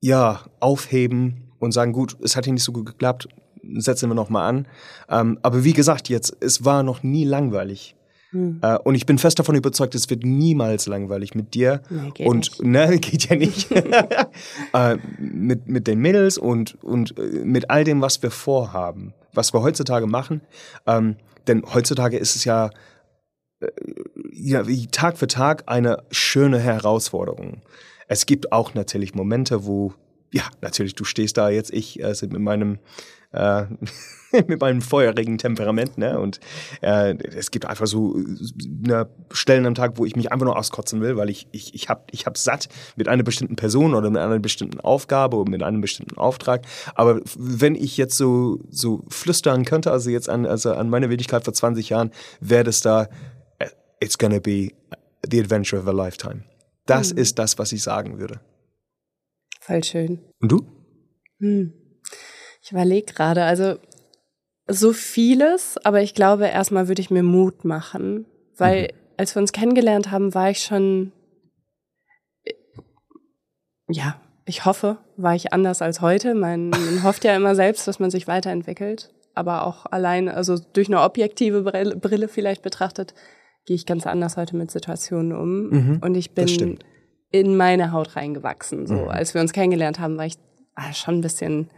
ja, 0.00 0.40
aufheben 0.60 1.52
und 1.58 1.72
sagen, 1.72 1.92
gut, 1.92 2.16
es 2.22 2.36
hat 2.36 2.44
hier 2.44 2.52
nicht 2.52 2.64
so 2.64 2.72
gut 2.72 2.86
geklappt, 2.86 3.28
setzen 3.76 4.08
wir 4.10 4.14
nochmal 4.14 4.48
an. 4.48 4.68
Ähm, 5.08 5.38
aber 5.42 5.64
wie 5.64 5.72
gesagt, 5.72 6.08
jetzt, 6.08 6.36
es 6.40 6.64
war 6.64 6.82
noch 6.82 7.02
nie 7.02 7.24
langweilig. 7.24 7.96
Hm. 8.32 8.60
Äh, 8.62 8.78
und 8.78 8.94
ich 8.94 9.06
bin 9.06 9.18
fest 9.18 9.38
davon 9.38 9.54
überzeugt, 9.54 9.94
es 9.94 10.08
wird 10.08 10.24
niemals 10.24 10.86
langweilig 10.86 11.34
mit 11.34 11.54
dir. 11.54 11.82
Nee, 11.90 12.10
geht 12.10 12.26
und 12.26 12.36
nicht. 12.36 12.62
ne, 12.62 12.98
geht 13.00 13.28
ja 13.28 13.36
nicht. 13.36 13.70
äh, 14.72 14.96
mit, 15.18 15.68
mit 15.68 15.86
den 15.86 15.98
Mädels 16.00 16.38
und, 16.38 16.82
und 16.82 17.16
äh, 17.18 17.44
mit 17.44 17.70
all 17.70 17.84
dem, 17.84 18.00
was 18.00 18.22
wir 18.22 18.30
vorhaben, 18.30 19.12
was 19.32 19.52
wir 19.52 19.62
heutzutage 19.62 20.06
machen. 20.06 20.40
Ähm, 20.86 21.16
denn 21.46 21.62
heutzutage 21.72 22.16
ist 22.16 22.34
es 22.36 22.44
ja, 22.44 22.70
äh, 23.60 23.68
ja 24.32 24.66
wie 24.66 24.86
Tag 24.86 25.18
für 25.18 25.26
Tag 25.26 25.64
eine 25.66 26.02
schöne 26.10 26.58
Herausforderung. 26.58 27.60
Es 28.08 28.26
gibt 28.26 28.52
auch 28.52 28.74
natürlich 28.74 29.14
Momente, 29.14 29.66
wo, 29.66 29.92
ja, 30.32 30.44
natürlich, 30.62 30.94
du 30.94 31.04
stehst 31.04 31.36
da 31.36 31.50
jetzt, 31.50 31.70
ich 31.70 32.02
äh, 32.02 32.14
mit 32.22 32.40
meinem 32.40 32.78
äh, 33.32 33.64
mit 34.46 34.60
meinem 34.60 34.80
feurigen 34.80 35.38
Temperament, 35.38 35.98
ne? 35.98 36.18
Und 36.18 36.40
äh, 36.80 37.14
es 37.36 37.50
gibt 37.50 37.66
einfach 37.66 37.86
so 37.86 38.16
ne, 38.16 39.08
Stellen 39.30 39.66
am 39.66 39.74
Tag, 39.74 39.98
wo 39.98 40.04
ich 40.04 40.16
mich 40.16 40.32
einfach 40.32 40.46
nur 40.46 40.56
auskotzen 40.56 41.00
will, 41.00 41.16
weil 41.16 41.30
ich 41.30 41.48
ich 41.52 41.74
ich 41.74 41.88
hab 41.88 42.08
ich 42.12 42.26
hab 42.26 42.38
satt 42.38 42.68
mit 42.96 43.08
einer 43.08 43.22
bestimmten 43.22 43.56
Person 43.56 43.94
oder 43.94 44.10
mit 44.10 44.20
einer 44.20 44.38
bestimmten 44.38 44.80
Aufgabe 44.80 45.36
oder 45.36 45.50
mit 45.50 45.62
einem 45.62 45.80
bestimmten 45.80 46.16
Auftrag. 46.16 46.62
Aber 46.94 47.20
wenn 47.36 47.74
ich 47.74 47.96
jetzt 47.96 48.16
so 48.16 48.60
so 48.70 49.04
flüstern 49.08 49.64
könnte, 49.64 49.90
also 49.90 50.10
jetzt 50.10 50.28
an 50.28 50.46
also 50.46 50.72
an 50.72 50.88
meine 50.88 51.10
Wirklichkeit 51.10 51.44
vor 51.44 51.52
20 51.52 51.90
Jahren, 51.90 52.10
wäre 52.40 52.64
das 52.64 52.80
da 52.80 53.08
äh, 53.58 53.68
it's 54.00 54.16
gonna 54.18 54.38
be 54.38 54.70
the 55.30 55.40
adventure 55.40 55.80
of 55.80 55.88
a 55.88 55.92
lifetime. 55.92 56.44
Das 56.86 57.12
mhm. 57.12 57.18
ist 57.18 57.38
das, 57.38 57.58
was 57.58 57.72
ich 57.72 57.82
sagen 57.82 58.18
würde. 58.18 58.40
Voll 59.60 59.84
schön. 59.84 60.18
Und 60.40 60.50
du? 60.50 60.66
Hm. 61.38 61.72
Ich 62.62 62.70
überlege 62.70 63.12
gerade, 63.12 63.44
also 63.44 63.76
so 64.68 64.92
vieles, 64.92 65.76
aber 65.84 66.00
ich 66.00 66.14
glaube, 66.14 66.46
erstmal 66.46 66.88
würde 66.88 67.02
ich 67.02 67.10
mir 67.10 67.24
Mut 67.24 67.64
machen, 67.64 68.26
weil 68.56 68.82
mhm. 68.82 68.88
als 69.16 69.34
wir 69.34 69.42
uns 69.42 69.52
kennengelernt 69.52 70.10
haben, 70.10 70.34
war 70.34 70.50
ich 70.50 70.60
schon, 70.60 71.12
ja, 73.88 74.20
ich 74.44 74.64
hoffe, 74.64 74.98
war 75.16 75.34
ich 75.34 75.52
anders 75.52 75.82
als 75.82 76.00
heute. 76.00 76.34
Man, 76.34 76.70
man 76.70 77.02
hofft 77.02 77.24
ja 77.24 77.34
immer 77.34 77.54
selbst, 77.54 77.86
dass 77.88 77.98
man 77.98 78.10
sich 78.10 78.28
weiterentwickelt, 78.28 79.12
aber 79.34 79.66
auch 79.66 79.86
allein, 79.86 80.28
also 80.28 80.56
durch 80.72 80.88
eine 80.88 81.02
objektive 81.02 81.62
Brille, 81.62 81.96
Brille 81.96 82.28
vielleicht 82.28 82.62
betrachtet, 82.62 83.14
gehe 83.66 83.76
ich 83.76 83.86
ganz 83.86 84.06
anders 84.06 84.36
heute 84.36 84.56
mit 84.56 84.70
Situationen 84.70 85.32
um. 85.32 85.68
Mhm, 85.68 85.98
und 86.02 86.14
ich 86.16 86.32
bin 86.32 86.78
in 87.30 87.56
meine 87.56 87.92
Haut 87.92 88.14
reingewachsen. 88.14 88.86
So, 88.86 88.94
mhm. 88.94 89.08
als 89.08 89.34
wir 89.34 89.40
uns 89.40 89.52
kennengelernt 89.52 89.98
haben, 89.98 90.16
war 90.16 90.26
ich 90.26 90.36
ah, 90.74 90.92
schon 90.92 91.16
ein 91.16 91.20
bisschen, 91.22 91.70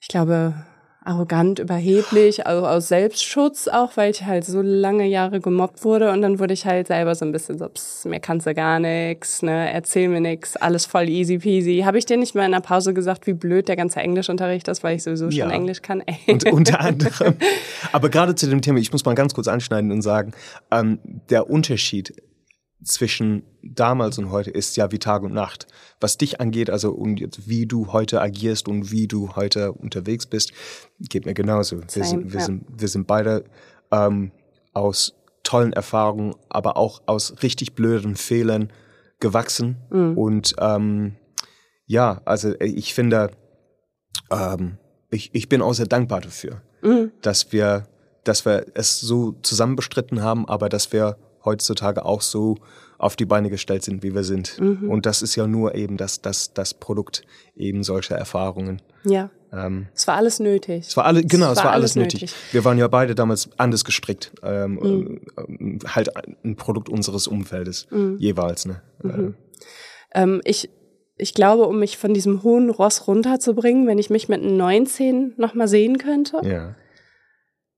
ich 0.00 0.08
glaube, 0.08 0.54
arrogant, 1.02 1.58
überheblich, 1.58 2.46
also 2.46 2.66
aus 2.66 2.88
Selbstschutz 2.88 3.68
auch, 3.68 3.96
weil 3.96 4.10
ich 4.10 4.24
halt 4.24 4.44
so 4.44 4.60
lange 4.60 5.06
Jahre 5.06 5.40
gemobbt 5.40 5.82
wurde 5.82 6.10
und 6.12 6.20
dann 6.20 6.38
wurde 6.38 6.52
ich 6.52 6.66
halt 6.66 6.88
selber 6.88 7.14
so 7.14 7.24
ein 7.24 7.32
bisschen 7.32 7.58
so, 7.58 7.68
pss, 7.68 8.04
mir 8.04 8.20
kannst 8.20 8.46
du 8.46 8.54
gar 8.54 8.78
nichts, 8.78 9.42
ne, 9.42 9.72
erzähl 9.72 10.08
mir 10.08 10.20
nichts, 10.20 10.56
alles 10.56 10.84
voll 10.84 11.08
easy 11.08 11.38
peasy. 11.38 11.82
Habe 11.86 11.98
ich 11.98 12.04
dir 12.04 12.18
nicht 12.18 12.34
mal 12.34 12.44
in 12.44 12.52
der 12.52 12.60
Pause 12.60 12.92
gesagt, 12.92 13.26
wie 13.26 13.32
blöd 13.32 13.68
der 13.68 13.76
ganze 13.76 14.00
Englischunterricht 14.00 14.68
ist, 14.68 14.84
weil 14.84 14.96
ich 14.96 15.02
sowieso 15.02 15.28
ja. 15.28 15.44
schon 15.44 15.52
Englisch 15.52 15.80
kann? 15.80 16.02
Ey. 16.04 16.18
Und 16.32 16.50
unter 16.52 16.80
anderem. 16.80 17.36
Aber 17.92 18.10
gerade 18.10 18.34
zu 18.34 18.46
dem 18.48 18.60
Thema, 18.60 18.78
ich 18.78 18.92
muss 18.92 19.04
mal 19.04 19.14
ganz 19.14 19.32
kurz 19.32 19.48
anschneiden 19.48 19.90
und 19.90 20.02
sagen, 20.02 20.32
ähm, 20.70 20.98
der 21.30 21.48
Unterschied 21.48 22.14
zwischen 22.82 23.42
damals 23.62 24.18
und 24.18 24.30
heute 24.30 24.50
ist 24.50 24.76
ja 24.76 24.90
wie 24.90 24.98
Tag 24.98 25.22
und 25.22 25.34
Nacht. 25.34 25.66
Was 26.00 26.16
dich 26.16 26.40
angeht, 26.40 26.70
also 26.70 26.92
und 26.92 27.20
jetzt 27.20 27.48
wie 27.48 27.66
du 27.66 27.92
heute 27.92 28.20
agierst 28.20 28.68
und 28.68 28.90
wie 28.90 29.06
du 29.06 29.36
heute 29.36 29.72
unterwegs 29.72 30.26
bist, 30.26 30.52
geht 30.98 31.26
mir 31.26 31.34
genauso. 31.34 31.80
Wir, 31.94 32.04
sind, 32.04 32.32
wir, 32.32 32.40
ja. 32.40 32.46
sind, 32.46 32.64
wir 32.68 32.88
sind 32.88 33.06
beide 33.06 33.44
ähm, 33.90 34.32
aus 34.72 35.14
tollen 35.42 35.72
Erfahrungen, 35.72 36.34
aber 36.48 36.76
auch 36.76 37.02
aus 37.06 37.42
richtig 37.42 37.74
blöden 37.74 38.16
Fehlern 38.16 38.72
gewachsen. 39.18 39.76
Mhm. 39.90 40.16
Und 40.16 40.54
ähm, 40.58 41.16
ja, 41.86 42.20
also 42.24 42.54
ich 42.60 42.94
finde, 42.94 43.30
ähm, 44.30 44.78
ich, 45.10 45.30
ich 45.34 45.48
bin 45.48 45.60
auch 45.60 45.72
sehr 45.72 45.86
dankbar 45.86 46.20
dafür, 46.20 46.62
mhm. 46.82 47.10
dass 47.20 47.52
wir, 47.52 47.88
dass 48.24 48.44
wir 48.44 48.66
es 48.74 49.00
so 49.00 49.32
zusammen 49.42 49.76
bestritten 49.76 50.22
haben, 50.22 50.48
aber 50.48 50.68
dass 50.68 50.92
wir 50.92 51.16
heutzutage 51.44 52.04
auch 52.04 52.22
so 52.22 52.56
auf 52.98 53.16
die 53.16 53.24
Beine 53.24 53.48
gestellt 53.48 53.82
sind, 53.82 54.02
wie 54.02 54.14
wir 54.14 54.24
sind. 54.24 54.60
Mhm. 54.60 54.90
Und 54.90 55.06
das 55.06 55.22
ist 55.22 55.34
ja 55.34 55.46
nur 55.46 55.74
eben 55.74 55.96
das, 55.96 56.20
das, 56.20 56.52
das 56.52 56.74
Produkt 56.74 57.22
eben 57.56 57.82
solcher 57.82 58.16
Erfahrungen. 58.16 58.82
Ja. 59.04 59.30
Ähm, 59.52 59.88
es 59.94 60.06
war 60.06 60.16
alles 60.16 60.38
nötig. 60.38 60.86
Es 60.86 60.96
war 60.96 61.06
alle, 61.06 61.22
genau, 61.24 61.50
es 61.50 61.58
war, 61.58 61.66
war 61.66 61.72
alles, 61.72 61.96
alles 61.96 61.96
nötig. 61.96 62.20
nötig. 62.22 62.36
Wir 62.52 62.64
waren 62.64 62.78
ja 62.78 62.86
beide 62.88 63.14
damals 63.14 63.50
anders 63.56 63.84
gestrickt. 63.84 64.32
Ähm, 64.42 64.74
mhm. 64.74 65.20
ähm, 65.36 65.78
halt 65.86 66.10
ein 66.44 66.56
Produkt 66.56 66.88
unseres 66.88 67.26
Umfeldes, 67.26 67.86
mhm. 67.90 68.16
jeweils. 68.18 68.66
Ne? 68.66 68.82
Mhm. 69.02 69.34
Ähm, 70.14 70.40
ich, 70.44 70.68
ich 71.16 71.34
glaube, 71.34 71.66
um 71.66 71.78
mich 71.78 71.96
von 71.96 72.14
diesem 72.14 72.42
hohen 72.42 72.70
Ross 72.70 73.06
runterzubringen, 73.06 73.86
wenn 73.86 73.98
ich 73.98 74.10
mich 74.10 74.28
mit 74.28 74.42
19 74.42 75.34
nochmal 75.36 75.68
sehen 75.68 75.98
könnte, 75.98 76.36
ja. 76.42 76.74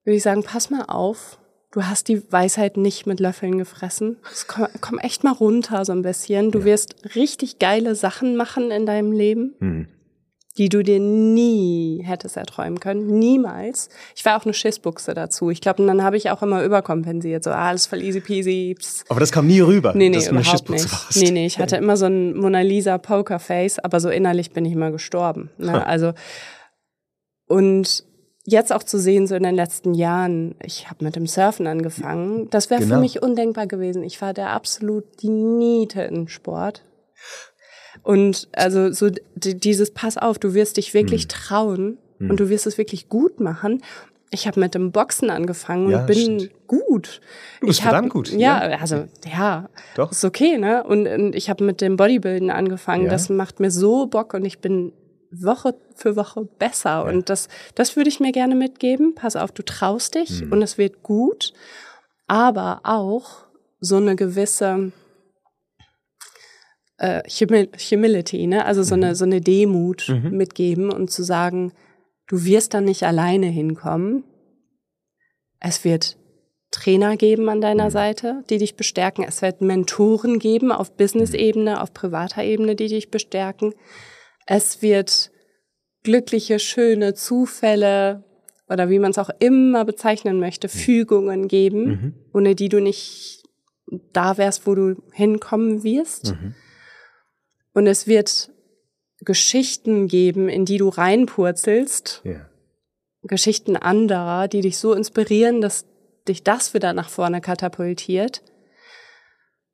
würde 0.03 0.17
ich 0.17 0.23
sagen, 0.23 0.43
pass 0.43 0.69
mal 0.69 0.83
auf, 0.87 1.39
du 1.73 1.85
hast 1.85 2.07
die 2.07 2.21
Weisheit 2.31 2.77
nicht 2.77 3.05
mit 3.05 3.19
Löffeln 3.19 3.57
gefressen. 3.57 4.17
Komm, 4.47 4.67
komm, 4.79 4.99
echt 4.99 5.23
mal 5.23 5.33
runter 5.33 5.83
so 5.85 5.91
ein 5.91 6.03
bisschen. 6.03 6.51
Du 6.51 6.59
ja. 6.59 6.65
wirst 6.65 7.15
richtig 7.15 7.59
geile 7.59 7.95
Sachen 7.95 8.35
machen 8.35 8.71
in 8.71 8.85
deinem 8.85 9.11
Leben, 9.11 9.55
mhm. 9.59 9.87
die 10.57 10.69
du 10.69 10.83
dir 10.83 10.99
nie 10.99 12.03
hättest 12.05 12.37
erträumen 12.37 12.79
können. 12.79 13.17
Niemals. 13.17 13.89
Ich 14.15 14.23
war 14.23 14.39
auch 14.39 14.45
eine 14.45 14.53
Schissbuchse 14.53 15.15
dazu. 15.15 15.49
Ich 15.49 15.61
glaube, 15.61 15.83
dann 15.83 16.03
habe 16.03 16.15
ich 16.15 16.29
auch 16.29 16.43
immer 16.43 16.63
überkompensiert. 16.63 17.43
So, 17.43 17.49
ah, 17.49 17.69
alles 17.69 17.87
voll 17.87 18.03
easy 18.03 18.19
peasy. 18.19 18.77
Aber 19.09 19.19
das 19.19 19.31
kam 19.31 19.47
nie 19.47 19.59
rüber, 19.59 19.93
nee, 19.95 20.09
nee, 20.09 20.15
dass 20.15 20.25
du 20.25 20.31
eine 20.31 20.43
Schissbuchse 20.43 20.85
nicht. 20.85 20.93
warst. 20.93 21.17
Nee, 21.17 21.31
nee, 21.31 21.45
ich 21.47 21.57
hatte 21.57 21.75
immer 21.75 21.97
so 21.97 22.05
ein 22.05 22.37
Mona 22.37 22.61
Lisa 22.61 22.99
Pokerface, 22.99 23.79
aber 23.79 23.99
so 23.99 24.09
innerlich 24.09 24.51
bin 24.51 24.63
ich 24.65 24.73
immer 24.73 24.91
gestorben. 24.91 25.49
Ne? 25.57 25.85
Also, 25.85 26.13
und 27.47 28.05
jetzt 28.45 28.73
auch 28.73 28.83
zu 28.83 28.99
sehen, 28.99 29.27
so 29.27 29.35
in 29.35 29.43
den 29.43 29.55
letzten 29.55 29.93
Jahren, 29.93 30.55
ich 30.61 30.89
habe 30.89 31.03
mit 31.05 31.15
dem 31.15 31.27
Surfen 31.27 31.67
angefangen, 31.67 32.49
das 32.49 32.69
wäre 32.69 32.81
genau. 32.81 32.95
für 32.95 33.01
mich 33.01 33.21
undenkbar 33.21 33.67
gewesen. 33.67 34.03
Ich 34.03 34.21
war 34.21 34.33
der 34.33 34.49
absolut 34.51 35.05
die 35.21 35.29
Niete 35.29 36.01
in 36.01 36.27
Sport. 36.27 36.83
Und 38.01 38.49
also 38.51 38.91
so 38.91 39.09
dieses 39.35 39.91
Pass 39.91 40.17
auf, 40.17 40.39
du 40.39 40.53
wirst 40.53 40.77
dich 40.77 40.93
wirklich 40.93 41.23
hm. 41.23 41.29
trauen 41.29 41.97
hm. 42.17 42.31
und 42.31 42.39
du 42.39 42.49
wirst 42.49 42.67
es 42.67 42.77
wirklich 42.77 43.07
gut 43.07 43.39
machen. 43.39 43.81
Ich 44.29 44.47
habe 44.47 44.59
mit 44.59 44.73
dem 44.73 44.91
Boxen 44.91 45.29
angefangen 45.29 45.85
und 45.85 45.91
ja, 45.91 46.01
bin 46.01 46.39
stimmt. 46.39 46.51
gut. 46.67 47.21
Du 47.61 47.67
bist 47.67 47.79
ich 47.79 47.83
verdammt 47.83 48.09
gut. 48.09 48.31
Ja, 48.31 48.67
ja, 48.67 48.79
also 48.79 49.05
ja, 49.31 49.69
Doch. 49.95 50.11
ist 50.11 50.25
okay, 50.25 50.57
ne? 50.57 50.83
Und, 50.83 51.07
und 51.07 51.35
ich 51.35 51.51
habe 51.51 51.63
mit 51.63 51.81
dem 51.81 51.97
Bodybuilden 51.97 52.49
angefangen. 52.49 53.05
Ja. 53.05 53.11
Das 53.11 53.29
macht 53.29 53.59
mir 53.59 53.69
so 53.69 54.07
Bock 54.07 54.33
und 54.33 54.43
ich 54.43 54.57
bin 54.57 54.91
Woche 55.41 55.75
für 55.95 56.15
Woche 56.15 56.45
besser. 56.45 57.05
Und 57.05 57.29
das, 57.29 57.49
das 57.75 57.95
würde 57.95 58.09
ich 58.09 58.19
mir 58.19 58.31
gerne 58.31 58.55
mitgeben. 58.55 59.15
Pass 59.15 59.35
auf, 59.35 59.51
du 59.51 59.63
traust 59.63 60.15
dich 60.15 60.41
mhm. 60.41 60.51
und 60.51 60.61
es 60.61 60.77
wird 60.77 61.03
gut. 61.03 61.53
Aber 62.27 62.81
auch 62.83 63.45
so 63.79 63.97
eine 63.97 64.15
gewisse 64.15 64.91
äh, 66.97 67.21
Humility, 67.29 68.47
ne? 68.47 68.65
also 68.65 68.83
so, 68.83 68.95
mhm. 68.95 69.03
eine, 69.03 69.15
so 69.15 69.25
eine 69.25 69.41
Demut 69.41 70.07
mhm. 70.09 70.37
mitgeben 70.37 70.89
und 70.89 71.11
zu 71.11 71.23
sagen, 71.23 71.73
du 72.27 72.45
wirst 72.45 72.73
da 72.73 72.81
nicht 72.81 73.03
alleine 73.03 73.47
hinkommen. 73.47 74.23
Es 75.59 75.83
wird 75.83 76.17
Trainer 76.71 77.17
geben 77.17 77.49
an 77.49 77.61
deiner 77.61 77.85
mhm. 77.85 77.91
Seite, 77.91 78.43
die 78.49 78.57
dich 78.57 78.75
bestärken. 78.75 79.23
Es 79.23 79.41
wird 79.41 79.61
Mentoren 79.61 80.39
geben 80.39 80.71
auf 80.71 80.97
Business-Ebene, 80.97 81.81
auf 81.81 81.93
privater 81.93 82.43
Ebene, 82.43 82.75
die 82.75 82.87
dich 82.87 83.11
bestärken. 83.11 83.73
Es 84.45 84.81
wird 84.81 85.31
glückliche, 86.03 86.59
schöne 86.59 87.13
Zufälle 87.13 88.23
oder 88.67 88.89
wie 88.89 88.99
man 88.99 89.11
es 89.11 89.17
auch 89.17 89.29
immer 89.39 89.85
bezeichnen 89.85 90.39
möchte, 90.39 90.67
mhm. 90.67 90.71
Fügungen 90.71 91.47
geben, 91.47 91.85
mhm. 91.85 92.13
ohne 92.33 92.55
die 92.55 92.69
du 92.69 92.81
nicht 92.81 93.43
da 94.11 94.37
wärst, 94.37 94.65
wo 94.65 94.75
du 94.75 94.95
hinkommen 95.11 95.83
wirst. 95.83 96.31
Mhm. 96.31 96.55
Und 97.73 97.87
es 97.87 98.07
wird 98.07 98.51
Geschichten 99.19 100.07
geben, 100.07 100.49
in 100.49 100.65
die 100.65 100.77
du 100.77 100.89
reinpurzelst. 100.89 102.21
Ja. 102.23 102.49
Geschichten 103.23 103.77
anderer, 103.77 104.47
die 104.47 104.61
dich 104.61 104.77
so 104.77 104.93
inspirieren, 104.93 105.61
dass 105.61 105.85
dich 106.27 106.43
das 106.43 106.73
wieder 106.73 106.93
nach 106.93 107.09
vorne 107.09 107.41
katapultiert. 107.41 108.43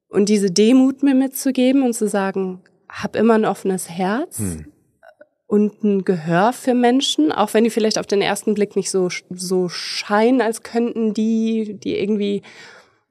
Und 0.07 0.29
diese 0.29 0.51
Demut 0.51 1.03
mir 1.03 1.15
mitzugeben 1.15 1.83
und 1.83 1.93
zu 1.93 2.07
sagen, 2.07 2.63
hab 2.89 3.15
immer 3.15 3.35
ein 3.35 3.45
offenes 3.45 3.89
Herz 3.89 4.39
Hm. 4.39 4.65
und 5.47 5.83
ein 5.83 6.03
Gehör 6.05 6.53
für 6.53 6.73
Menschen, 6.73 7.31
auch 7.31 7.53
wenn 7.53 7.63
die 7.63 7.69
vielleicht 7.69 7.97
auf 7.99 8.07
den 8.07 8.21
ersten 8.21 8.53
Blick 8.53 8.75
nicht 8.75 8.89
so, 8.91 9.09
so 9.29 9.69
scheinen, 9.69 10.41
als 10.41 10.63
könnten 10.63 11.13
die, 11.13 11.77
die 11.79 11.97
irgendwie, 11.99 12.41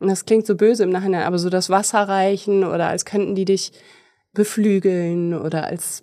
und 0.00 0.08
das 0.08 0.24
klingt 0.24 0.46
so 0.46 0.54
böse 0.56 0.82
im 0.84 0.90
Nachhinein, 0.90 1.22
aber 1.24 1.38
so 1.38 1.48
das 1.50 1.70
Wasser 1.70 2.00
reichen 2.08 2.64
oder 2.64 2.88
als 2.88 3.04
könnten 3.04 3.34
die 3.34 3.44
dich 3.44 3.72
beflügeln 4.32 5.34
oder 5.34 5.64
als 5.64 6.02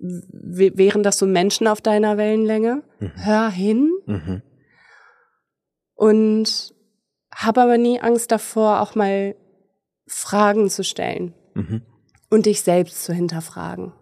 wären 0.00 1.02
das 1.02 1.18
so 1.18 1.26
Menschen 1.26 1.66
auf 1.66 1.80
deiner 1.80 2.16
Wellenlänge. 2.18 2.82
Hör 3.16 3.48
hin 3.50 3.90
Mhm. 4.06 4.42
und 5.94 6.74
habe 7.34 7.62
aber 7.62 7.78
nie 7.78 8.00
Angst 8.00 8.30
davor, 8.30 8.80
auch 8.80 8.94
mal 8.94 9.34
Fragen 10.06 10.68
zu 10.70 10.84
stellen 10.84 11.34
Mhm. 11.54 11.82
Und 12.34 12.46
dich 12.46 12.62
selbst 12.62 13.04
zu 13.04 13.12
hinterfragen 13.12 13.92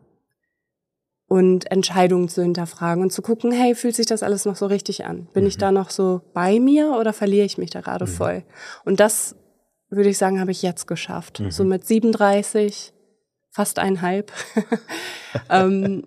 und 1.28 1.70
Entscheidungen 1.70 2.28
zu 2.28 2.42
hinterfragen 2.42 3.02
und 3.02 3.10
zu 3.10 3.22
gucken, 3.22 3.52
hey, 3.52 3.74
fühlt 3.74 3.94
sich 3.94 4.06
das 4.06 4.22
alles 4.22 4.44
noch 4.44 4.56
so 4.56 4.66
richtig 4.66 5.04
an? 5.04 5.28
Bin 5.32 5.46
ich 5.46 5.58
da 5.58 5.70
noch 5.70 5.90
so 5.90 6.22
bei 6.32 6.58
mir 6.58 6.96
oder 6.98 7.12
verliere 7.12 7.46
ich 7.46 7.58
mich 7.58 7.70
da 7.70 7.80
gerade 7.80 8.06
voll? 8.06 8.42
Und 8.84 9.00
das 9.00 9.36
würde 9.88 10.08
ich 10.08 10.18
sagen, 10.18 10.40
habe 10.40 10.50
ich 10.50 10.62
jetzt 10.62 10.86
geschafft. 10.86 11.42
So 11.50 11.64
mit 11.64 11.86
37, 11.86 12.92
fast 13.50 13.78
einhalb. 13.78 14.32
ähm, 15.50 16.04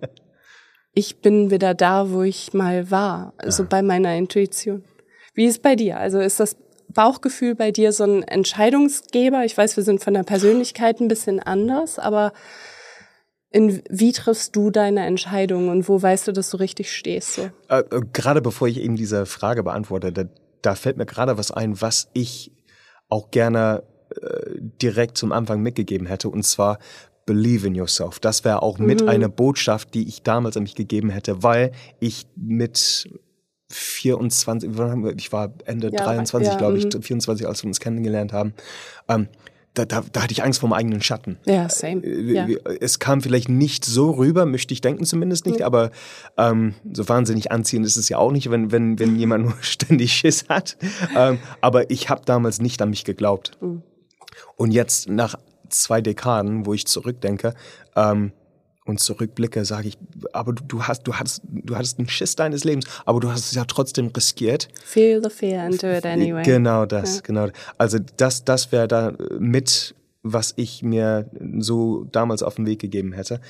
ich 0.94 1.22
bin 1.22 1.52
wieder 1.52 1.74
da, 1.74 2.12
wo 2.12 2.24
ich 2.24 2.54
mal 2.54 2.90
war, 2.90 3.34
also 3.38 3.66
bei 3.66 3.82
meiner 3.82 4.16
Intuition. 4.16 4.84
Wie 5.34 5.46
ist 5.46 5.56
es 5.56 5.60
bei 5.60 5.76
dir? 5.76 5.98
Also 5.98 6.20
ist 6.20 6.40
das 6.40 6.56
Bauchgefühl 6.96 7.54
bei 7.54 7.72
dir 7.72 7.92
so 7.92 8.06
ein 8.06 8.24
Entscheidungsgeber? 8.24 9.46
Ich 9.46 9.56
weiß, 9.56 9.78
wir 9.78 9.84
sind 9.84 10.04
von 10.04 10.16
der 10.16 10.24
Persönlichkeit 10.24 11.00
ein 11.00 11.08
bisschen 11.08 11.40
anders, 11.40 12.00
aber 12.00 12.34
in, 13.52 13.84
wie 13.90 14.12
triffst 14.12 14.56
du 14.56 14.72
deine 14.72 15.06
Entscheidungen 15.06 15.70
und 15.70 15.88
wo 15.88 16.02
weißt 16.02 16.28
du, 16.28 16.32
dass 16.32 16.50
du 16.50 16.58
richtig 16.58 16.92
stehst? 16.92 17.36
So? 17.36 17.50
Äh, 17.70 17.82
äh, 17.92 18.02
gerade 18.12 18.42
bevor 18.42 18.68
ich 18.68 18.80
eben 18.80 18.96
diese 18.96 19.28
Frage 19.28 19.62
beantworte, 19.62 20.12
da, 20.12 20.24
da 20.64 20.76
fällt 20.76 20.98
mir 20.98 21.06
gerade 21.06 21.38
was 21.38 21.52
ein, 21.52 21.80
was 21.80 22.10
ich 22.14 22.52
auch 23.08 23.30
gerne 23.30 23.84
äh, 24.10 24.56
direkt 24.82 25.18
zum 25.18 25.32
Anfang 25.32 25.62
mitgegeben 25.62 26.08
hätte, 26.08 26.30
und 26.30 26.44
zwar 26.44 26.80
Believe 27.26 27.66
in 27.66 27.76
yourself. 27.76 28.20
Das 28.20 28.44
wäre 28.44 28.62
auch 28.62 28.78
mit 28.78 29.08
eine 29.08 29.30
Botschaft, 29.30 29.94
die 29.94 30.08
ich 30.08 30.22
damals 30.22 30.58
an 30.58 30.64
mich 30.64 30.76
gegeben 30.76 31.10
hätte, 31.10 31.42
weil 31.42 31.72
ich 32.00 32.28
mit 32.36 33.10
24, 33.70 34.70
wann 34.74 34.92
haben 34.92 35.04
wir- 35.04 35.16
ich 35.18 35.32
war 35.32 35.54
Ende 35.66 35.90
Ja, 35.92 36.04
23, 36.04 36.52
ja, 36.54 36.58
glaube 36.58 36.78
ich, 36.78 36.86
mhm. 36.86 37.02
24, 37.02 37.48
als 37.48 37.64
wir 37.64 37.68
uns 37.68 37.80
kennengelernt 37.80 38.32
haben. 38.34 38.54
Ähm, 39.08 39.28
da, 39.74 39.84
da, 39.84 40.04
da 40.10 40.24
hatte 40.24 40.32
ich 40.32 40.42
Angst 40.42 40.62
vor 40.62 40.70
meinem 40.70 40.80
eigenen 40.80 41.02
Schatten. 41.02 41.38
Ja, 41.46 41.68
same. 41.68 42.02
Äh, 42.02 42.34
Ja. 42.34 42.48
Es 42.80 43.00
kam 43.00 43.22
vielleicht 43.22 43.50
nicht 43.50 43.84
so 43.84 44.12
rüber, 44.12 44.46
möchte 44.46 44.74
ich 44.74 44.80
denken 44.80 45.04
zumindest 45.04 45.46
nicht, 45.46 45.64
aber 45.64 45.92
ähm, 46.38 46.76
so 46.94 47.10
wahnsinnig 47.10 47.52
anziehend 47.52 47.86
ist 47.86 47.98
es 47.98 48.08
ja 48.08 48.18
auch 48.18 48.32
nicht, 48.32 48.50
wenn, 48.50 48.72
wenn, 48.72 48.98
wenn 49.00 49.18
jemand 49.18 49.46
nur 49.46 49.54
ständig 49.62 50.14
Schiss 50.14 50.46
hat. 50.48 50.78
Ähm, 51.16 51.40
aber 51.60 51.90
ich 51.92 52.10
habe 52.10 52.22
damals 52.26 52.62
nicht 52.62 52.82
an 52.82 52.90
mich 52.92 53.04
geglaubt. 53.04 53.52
Mhm. 53.60 53.82
Und 54.56 54.72
jetzt 54.72 55.10
nach 55.10 55.36
zwei 55.70 56.00
Dekaden, 56.00 56.66
wo 56.66 56.74
ich 56.74 56.86
zurückdenke 56.88 57.54
ähm, 57.98 58.32
und 58.86 59.00
zurückblicke, 59.00 59.66
sage 59.66 59.88
ich, 59.90 59.98
aber 60.32 60.54
du, 60.54 60.64
du 60.64 60.84
hast, 60.84 61.04
du 61.08 61.16
hattest, 61.16 61.42
du 61.50 61.76
hattest 61.76 61.98
einen 61.98 62.08
Schiss 62.08 62.36
deines 62.36 62.64
Lebens, 62.64 62.86
aber 63.06 63.20
du 63.20 63.32
hast 63.32 63.46
es 63.46 63.54
ja 63.56 63.66
trotzdem 63.66 64.08
riskiert. 64.16 64.68
Feel 64.84 65.22
the 65.24 65.30
fear 65.30 65.64
and 65.64 65.82
do 65.82 65.88
it 65.88 66.06
anyway. 66.06 66.44
Genau 66.44 66.86
das, 66.86 67.16
Ja. 67.18 67.22
genau. 67.24 67.48
Also 67.78 67.98
das, 68.18 68.46
das 68.46 68.72
wäre 68.72 68.88
da 68.88 69.14
mit, 69.40 69.96
was 70.22 70.54
ich 70.56 70.84
mir 70.84 71.30
so 71.60 72.04
damals 72.12 72.44
auf 72.44 72.56
den 72.56 72.66
Weg 72.68 72.80
gegeben 72.80 73.12
hätte. 73.14 73.42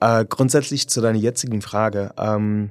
Äh, 0.00 0.24
grundsätzlich 0.28 0.88
zu 0.88 1.00
deiner 1.00 1.18
jetzigen 1.18 1.62
Frage. 1.62 2.12
Ähm, 2.18 2.70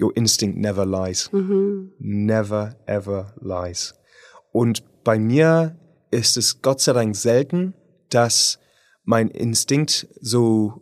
your 0.00 0.16
instinct 0.16 0.56
never 0.58 0.86
lies. 0.86 1.30
Mhm. 1.32 1.92
Never 1.98 2.76
ever 2.86 3.34
lies. 3.40 3.94
Und 4.52 4.82
bei 5.04 5.18
mir 5.18 5.76
ist 6.10 6.36
es 6.36 6.62
Gott 6.62 6.80
sei 6.80 6.92
Dank 6.94 7.14
selten, 7.16 7.74
dass 8.08 8.58
mein 9.04 9.28
Instinkt 9.28 10.06
so 10.20 10.80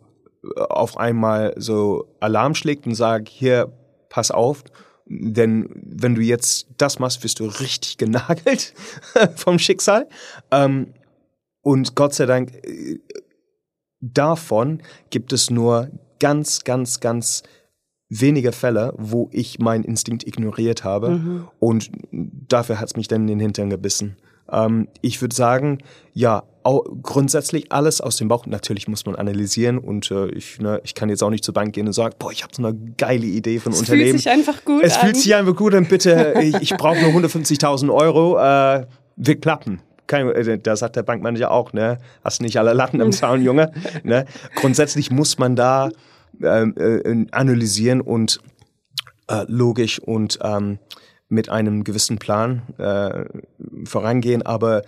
auf 0.55 0.97
einmal 0.97 1.53
so 1.57 2.15
Alarm 2.19 2.55
schlägt 2.55 2.85
und 2.85 2.95
sagt, 2.95 3.29
hier, 3.29 3.71
pass 4.09 4.31
auf, 4.31 4.63
denn 5.05 5.69
wenn 5.75 6.15
du 6.15 6.21
jetzt 6.21 6.67
das 6.77 6.99
machst, 6.99 7.23
wirst 7.23 7.39
du 7.39 7.45
richtig 7.45 7.97
genagelt 7.97 8.73
vom 9.35 9.59
Schicksal. 9.59 10.07
Ähm, 10.51 10.93
und 11.61 11.95
Gott 11.95 12.13
sei 12.13 12.25
Dank, 12.25 12.53
äh, 12.65 12.99
davon 13.99 14.81
gibt 15.09 15.33
es 15.33 15.49
nur 15.49 15.89
ganz, 16.19 16.63
ganz, 16.63 16.99
ganz 16.99 17.43
wenige 18.09 18.51
Fälle, 18.51 18.93
wo 18.97 19.29
ich 19.31 19.59
meinen 19.59 19.83
Instinkt 19.83 20.27
ignoriert 20.27 20.83
habe. 20.83 21.47
Und 21.59 21.91
dafür 22.11 22.79
hat 22.79 22.89
es 22.89 22.95
mich 22.95 23.07
dann 23.07 23.21
in 23.21 23.27
den 23.27 23.39
Hintern 23.39 23.69
gebissen. 23.69 24.17
Ähm, 24.49 24.87
ich 25.01 25.21
würde 25.21 25.35
sagen, 25.35 25.79
ja, 26.13 26.43
grundsätzlich 27.01 27.71
alles 27.71 28.01
aus 28.01 28.17
dem 28.17 28.27
Bauch. 28.27 28.45
Natürlich 28.45 28.87
muss 28.87 29.05
man 29.05 29.15
analysieren 29.15 29.77
und 29.79 30.11
äh, 30.11 30.27
ich, 30.29 30.59
ne, 30.59 30.79
ich 30.83 30.93
kann 30.93 31.09
jetzt 31.09 31.23
auch 31.23 31.29
nicht 31.31 31.43
zur 31.43 31.53
Bank 31.53 31.73
gehen 31.73 31.87
und 31.87 31.93
sagen, 31.93 32.15
boah, 32.19 32.31
ich 32.31 32.43
habe 32.43 32.53
so 32.55 32.63
eine 32.63 32.77
geile 32.97 33.25
Idee 33.25 33.59
von 33.59 33.71
Es 33.73 33.79
Unternehmen. 33.79 34.09
fühlt 34.11 34.17
sich 34.21 34.29
einfach 34.29 34.63
gut 34.63 34.83
Es 34.83 34.95
an. 34.97 35.01
fühlt 35.05 35.17
sich 35.17 35.33
einfach 35.35 35.55
gut 35.55 35.73
an, 35.73 35.85
bitte, 35.85 36.35
ich, 36.41 36.55
ich 36.61 36.77
brauche 36.77 36.99
nur 37.01 37.11
150.000 37.11 37.91
Euro, 37.93 38.37
äh, 38.39 38.85
wird 39.15 39.41
klappen. 39.41 39.81
Kein, 40.07 40.29
äh, 40.29 40.59
da 40.59 40.75
sagt 40.75 40.95
der 40.97 41.03
Bankmanager 41.03 41.49
auch, 41.51 41.73
ne, 41.73 41.97
hast 42.23 42.41
nicht 42.41 42.57
alle 42.57 42.73
Latten 42.73 43.01
im 43.01 43.11
Zaun, 43.11 43.41
Junge. 43.43 43.71
Ne? 44.03 44.25
Grundsätzlich 44.55 45.09
muss 45.09 45.39
man 45.39 45.55
da 45.55 45.89
ähm, 46.43 46.75
äh, 46.77 47.25
analysieren 47.31 48.01
und 48.01 48.39
äh, 49.29 49.45
logisch 49.47 49.99
und 49.99 50.37
ähm, 50.43 50.77
mit 51.31 51.49
einem 51.49 51.83
gewissen 51.83 52.19
Plan 52.19 52.61
äh, 52.77 53.25
vorangehen, 53.85 54.41
aber 54.41 54.83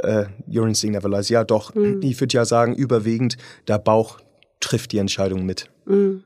äh, 0.00 0.24
your 0.52 0.66
instinct 0.66 0.94
never 0.94 1.08
lies. 1.08 1.28
Ja, 1.28 1.44
doch, 1.44 1.74
ich 1.74 2.20
würde 2.20 2.34
ja 2.34 2.44
sagen, 2.44 2.74
überwiegend 2.74 3.36
der 3.68 3.78
Bauch 3.78 4.18
trifft 4.60 4.92
die 4.92 4.98
Entscheidung 4.98 5.46
mit. 5.46 5.70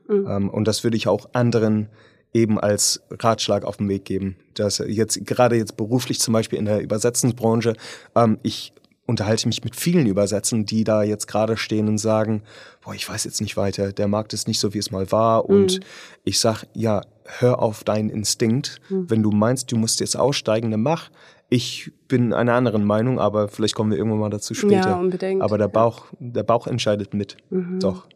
Ähm, 0.09 0.49
und 0.49 0.67
das 0.67 0.83
würde 0.83 0.97
ich 0.97 1.07
auch 1.07 1.29
anderen 1.33 1.89
eben 2.33 2.59
als 2.59 3.01
Ratschlag 3.11 3.63
auf 3.63 3.77
den 3.77 3.89
Weg 3.89 4.05
geben. 4.05 4.37
Dass 4.55 4.79
jetzt, 4.79 5.25
gerade 5.25 5.55
jetzt 5.55 5.77
beruflich 5.77 6.19
zum 6.19 6.33
Beispiel 6.33 6.59
in 6.59 6.65
der 6.65 6.81
Übersetzungsbranche, 6.81 7.75
ähm, 8.15 8.39
ich 8.43 8.73
unterhalte 9.05 9.47
mich 9.47 9.63
mit 9.63 9.75
vielen 9.75 10.05
Übersetzern, 10.05 10.65
die 10.65 10.83
da 10.83 11.01
jetzt 11.01 11.27
gerade 11.27 11.57
stehen 11.57 11.87
und 11.87 11.97
sagen, 11.97 12.43
boah, 12.83 12.93
ich 12.93 13.09
weiß 13.09 13.23
jetzt 13.23 13.41
nicht 13.41 13.57
weiter, 13.57 13.91
der 13.91 14.07
Markt 14.07 14.33
ist 14.33 14.47
nicht 14.47 14.59
so, 14.59 14.73
wie 14.73 14.77
es 14.77 14.91
mal 14.91 15.11
war. 15.11 15.49
Und 15.49 15.79
ich 16.23 16.39
sag, 16.39 16.65
ja, 16.73 17.01
hör 17.39 17.61
auf 17.61 17.83
deinen 17.83 18.09
Instinkt. 18.09 18.81
Wenn 18.89 19.23
du 19.23 19.31
meinst, 19.31 19.71
du 19.71 19.77
musst 19.77 19.99
jetzt 19.99 20.15
aussteigen, 20.15 20.71
dann 20.71 20.81
mach. 20.81 21.09
Ich 21.49 21.91
bin 22.07 22.33
einer 22.33 22.53
anderen 22.53 22.83
Meinung, 22.83 23.19
aber 23.19 23.47
vielleicht 23.47 23.75
kommen 23.75 23.91
wir 23.91 23.97
irgendwann 23.97 24.19
mal 24.19 24.29
dazu 24.29 24.53
später. 24.53 24.89
Ja, 24.89 24.99
unbedingt. 24.99 25.41
Aber 25.41 25.57
der 25.57 25.67
Bauch, 25.67 26.05
der 26.19 26.43
Bauch 26.43 26.67
entscheidet 26.67 27.13
mit. 27.13 27.37
Doch. 27.79 28.07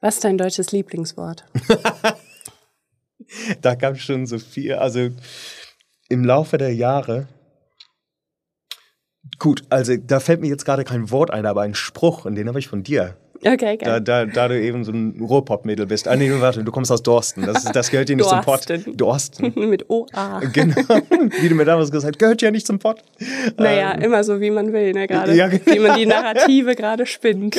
Was 0.00 0.16
ist 0.16 0.24
dein 0.24 0.38
deutsches 0.38 0.72
Lieblingswort? 0.72 1.44
Da 3.60 3.74
gab 3.74 3.94
es 3.94 4.02
schon 4.02 4.26
so 4.26 4.38
viel. 4.38 4.74
Also 4.74 5.10
im 6.08 6.24
Laufe 6.24 6.58
der 6.58 6.74
Jahre. 6.74 7.28
Gut, 9.38 9.62
also 9.68 9.96
da 9.96 10.20
fällt 10.20 10.40
mir 10.40 10.48
jetzt 10.48 10.64
gerade 10.64 10.84
kein 10.84 11.10
Wort 11.10 11.30
ein, 11.30 11.46
aber 11.46 11.62
ein 11.62 11.74
Spruch, 11.74 12.24
und 12.24 12.34
den 12.34 12.48
habe 12.48 12.58
ich 12.58 12.68
von 12.68 12.82
dir. 12.82 13.16
Okay, 13.44 13.78
Da, 13.78 13.98
geil. 13.98 14.00
da, 14.00 14.26
da 14.26 14.48
du 14.48 14.60
eben 14.60 14.84
so 14.84 14.92
ein 14.92 15.20
Ruhrpott-Mädel 15.20 15.86
bist. 15.86 16.08
Ah, 16.08 16.16
nee, 16.16 16.30
warte, 16.40 16.64
du 16.64 16.72
kommst 16.72 16.90
aus 16.90 17.02
Dorsten. 17.02 17.42
Das, 17.42 17.64
das 17.64 17.90
gehört 17.90 18.08
dir 18.08 18.16
nicht 18.16 18.28
zum 18.28 18.40
Pott. 18.40 18.66
Dorsten. 18.94 19.52
Mit 19.68 19.88
OA. 19.88 20.40
Genau. 20.52 20.74
Wie 21.40 21.48
du 21.48 21.54
mir 21.54 21.64
damals 21.64 21.90
gesagt 21.90 22.14
hast, 22.14 22.18
gehört 22.18 22.42
ja 22.42 22.50
nicht 22.50 22.66
zum 22.66 22.78
Pott. 22.78 23.02
Naja, 23.56 23.92
immer 23.92 24.24
so, 24.24 24.40
wie 24.40 24.50
man 24.50 24.72
will, 24.72 24.92
ne, 24.92 25.06
gerade. 25.06 25.34
Ja, 25.34 25.48
genau. 25.48 25.62
Wie 25.66 25.78
man 25.78 25.96
die 25.96 26.06
Narrative 26.06 26.74
gerade 26.74 27.06
spinnt. 27.06 27.56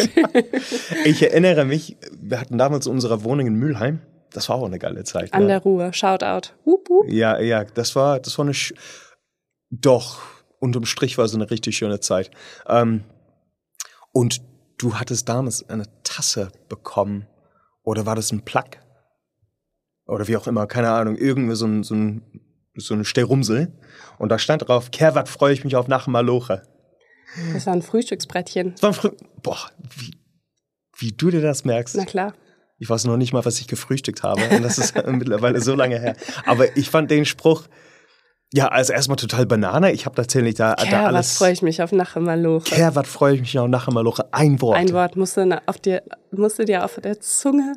Ich 1.06 1.24
erinnere 1.24 1.66
mich, 1.66 1.98
wir 2.20 2.40
hatten 2.40 2.58
damals 2.58 2.88
unsere 2.88 3.24
Wohnung 3.24 3.48
in 3.48 3.56
Mülheim. 3.56 4.00
Das 4.32 4.50
war 4.50 4.58
auch 4.58 4.66
eine 4.66 4.80
geile 4.80 5.04
Zeit. 5.04 5.34
An 5.34 5.44
ne? 5.44 5.48
der 5.48 5.60
Ruhe. 5.60 5.92
Shoutout. 5.94 6.50
Wup, 6.66 6.90
wup. 6.90 7.10
Ja, 7.10 7.40
ja, 7.40 7.64
das 7.64 7.96
war, 7.96 8.20
das 8.20 8.38
war 8.38 8.46
eine, 8.46 8.54
sch 8.54 8.74
doch, 9.72 10.20
unterm 10.60 10.86
Strich 10.86 11.18
war 11.18 11.26
es 11.26 11.34
eine 11.34 11.50
richtig 11.50 11.78
schöne 11.78 12.00
Zeit. 12.00 12.32
Ähm, 12.68 13.04
und 14.12 14.42
du 14.80 14.96
hattest 14.96 15.30
damals 15.30 15.68
eine 15.70 15.86
Tasse 16.04 16.52
bekommen. 16.68 17.28
Oder 17.84 18.06
war 18.08 18.16
das 18.16 18.32
ein 18.32 18.44
Plug? 18.44 18.66
Oder 20.08 20.28
wie 20.28 20.36
auch 20.38 20.48
immer, 20.48 20.66
keine 20.68 20.90
Ahnung, 20.90 21.16
irgendwie 21.16 21.56
so 21.56 21.66
ein, 21.68 21.84
so 21.84 21.94
ein, 21.96 22.24
so 22.76 22.96
ein 22.96 23.06
Sterumsel. 23.06 23.72
Und 24.18 24.30
da 24.30 24.40
stand 24.40 24.68
drauf, 24.68 24.90
Kerwat 24.92 25.30
freue 25.30 25.54
ich 25.54 25.64
mich 25.64 25.76
auf 25.76 25.88
nach 25.88 26.08
Maloche. 26.08 26.64
Das 27.54 27.68
war 27.68 27.74
ein 27.74 27.84
Frühstücksbrettchen. 27.84 28.72
Das 28.74 28.82
war 28.82 28.92
frü- 28.92 29.18
Boah, 29.44 29.70
wie, 29.96 30.18
wie 30.98 31.12
du 31.12 31.30
dir 31.30 31.42
das 31.42 31.64
merkst. 31.64 31.96
Na 31.96 32.06
klar. 32.06 32.34
Ich 32.80 32.90
weiß 32.90 33.04
noch 33.06 33.18
nicht 33.18 33.34
mal, 33.34 33.46
was 33.46 33.60
ich 33.60 33.68
gefrühstückt 33.68 34.24
habe. 34.24 34.42
Und 34.56 34.64
das 34.64 34.78
ist 34.80 34.96
mittlerweile 35.08 35.62
so 35.62 35.76
lange 35.76 36.00
her. 36.00 36.16
Aber 36.46 36.76
ich 36.78 36.90
fand 36.90 37.12
den 37.12 37.26
Spruch, 37.26 37.66
Ja, 38.52 38.68
also 38.70 38.94
erstmal 38.94 39.18
total 39.18 39.46
Banane. 39.46 39.92
Ich 39.92 40.06
habe 40.06 40.16
tatsächlich 40.16 40.56
da, 40.56 40.74
da 40.74 40.84
Kerr, 40.84 41.04
was 41.06 41.14
alles. 41.14 41.38
freue 41.38 41.52
ich 41.54 41.62
mich 41.62 41.82
auf 41.84 41.92
Nachemaloche. 41.92 42.64
Kerr, 42.66 42.96
was 42.96 43.08
freue 43.08 43.36
ich 43.36 43.42
mich 43.42 43.54
noch 43.54 43.68
nachher 43.68 43.94
mal 43.94 44.02
Loche. 44.02 44.26
Ein 44.34 44.60
Wort. 44.62 44.78
Ein 44.78 44.92
Wort 44.94 45.16
musst 45.16 45.38
du, 45.38 45.62
auf 45.68 45.78
dir, 45.78 46.02
musst 46.32 46.58
du 46.58 46.66
dir 46.66 46.84
auf 46.84 47.00
der 47.04 47.20
Zunge 47.20 47.76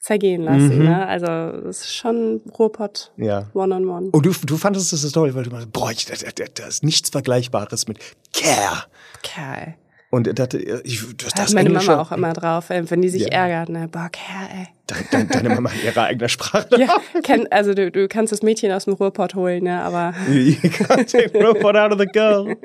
zergehen 0.00 0.42
lassen. 0.42 0.78
Mhm. 0.80 0.84
Ne? 0.84 1.06
Also 1.06 1.26
das 1.26 1.80
ist 1.82 1.94
schon 1.94 2.42
Ruhrpott 2.58 3.12
Ja. 3.16 3.48
One-on-One. 3.54 4.10
Und 4.10 4.26
du, 4.26 4.32
du 4.44 4.56
fandest 4.58 4.92
das 4.92 5.00
so 5.02 5.10
toll, 5.10 5.34
weil 5.34 5.44
du 5.44 5.50
meinst, 5.50 5.72
boah, 5.72 5.90
ich, 5.90 6.04
da, 6.04 6.14
da, 6.14 6.44
da 6.52 6.66
ist 6.66 6.82
nichts 6.82 7.08
Vergleichbares 7.08 7.88
mit 7.88 7.98
Care. 8.34 8.84
Kerl. 9.22 9.76
Und 10.10 10.38
das, 10.38 10.48
ich, 10.84 11.00
das, 11.16 11.32
Da 11.32 11.38
hat 11.40 11.46
das 11.46 11.54
meine 11.54 11.70
Englische, 11.70 11.92
Mama 11.92 12.02
auch 12.02 12.12
immer 12.12 12.34
drauf, 12.34 12.68
wenn 12.68 13.00
die 13.00 13.08
sich 13.08 13.22
Ja. 13.22 13.28
ärgert. 13.28 13.70
Ne? 13.70 13.88
Boah, 13.88 14.10
Kerl, 14.12 14.48
ey. 14.52 14.66
Deine, 15.10 15.26
deine, 15.26 15.48
Mama 15.50 15.70
in 15.70 15.86
ihrer 15.86 16.04
eigenen 16.04 16.28
Sprache. 16.28 16.66
Ja, 16.76 16.96
kenn, 17.22 17.46
also 17.50 17.74
du, 17.74 17.90
du 17.90 18.08
kannst 18.08 18.32
das 18.32 18.42
Mädchen 18.42 18.72
aus 18.72 18.84
dem 18.84 18.94
Ruhrpott 18.94 19.34
holen, 19.34 19.64
ne? 19.64 19.82
aber 19.82 20.14
You 20.28 20.54
can't 20.68 21.10
take 21.10 21.38
robot 21.38 21.76
out 21.76 21.92
of 21.92 21.98
the 21.98 22.06
girl. 22.06 22.56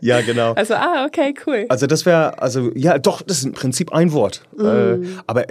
Ja, 0.00 0.20
genau. 0.20 0.52
also, 0.52 0.74
ah, 0.74 1.04
okay, 1.06 1.34
cool. 1.46 1.66
Also 1.68 1.86
das 1.86 2.06
wäre, 2.06 2.40
also 2.40 2.70
ja, 2.74 2.98
doch, 2.98 3.22
das 3.22 3.38
ist 3.38 3.44
im 3.44 3.52
Prinzip 3.52 3.92
ein 3.92 4.12
Wort. 4.12 4.42
Äh, 4.58 4.98
aber 5.26 5.44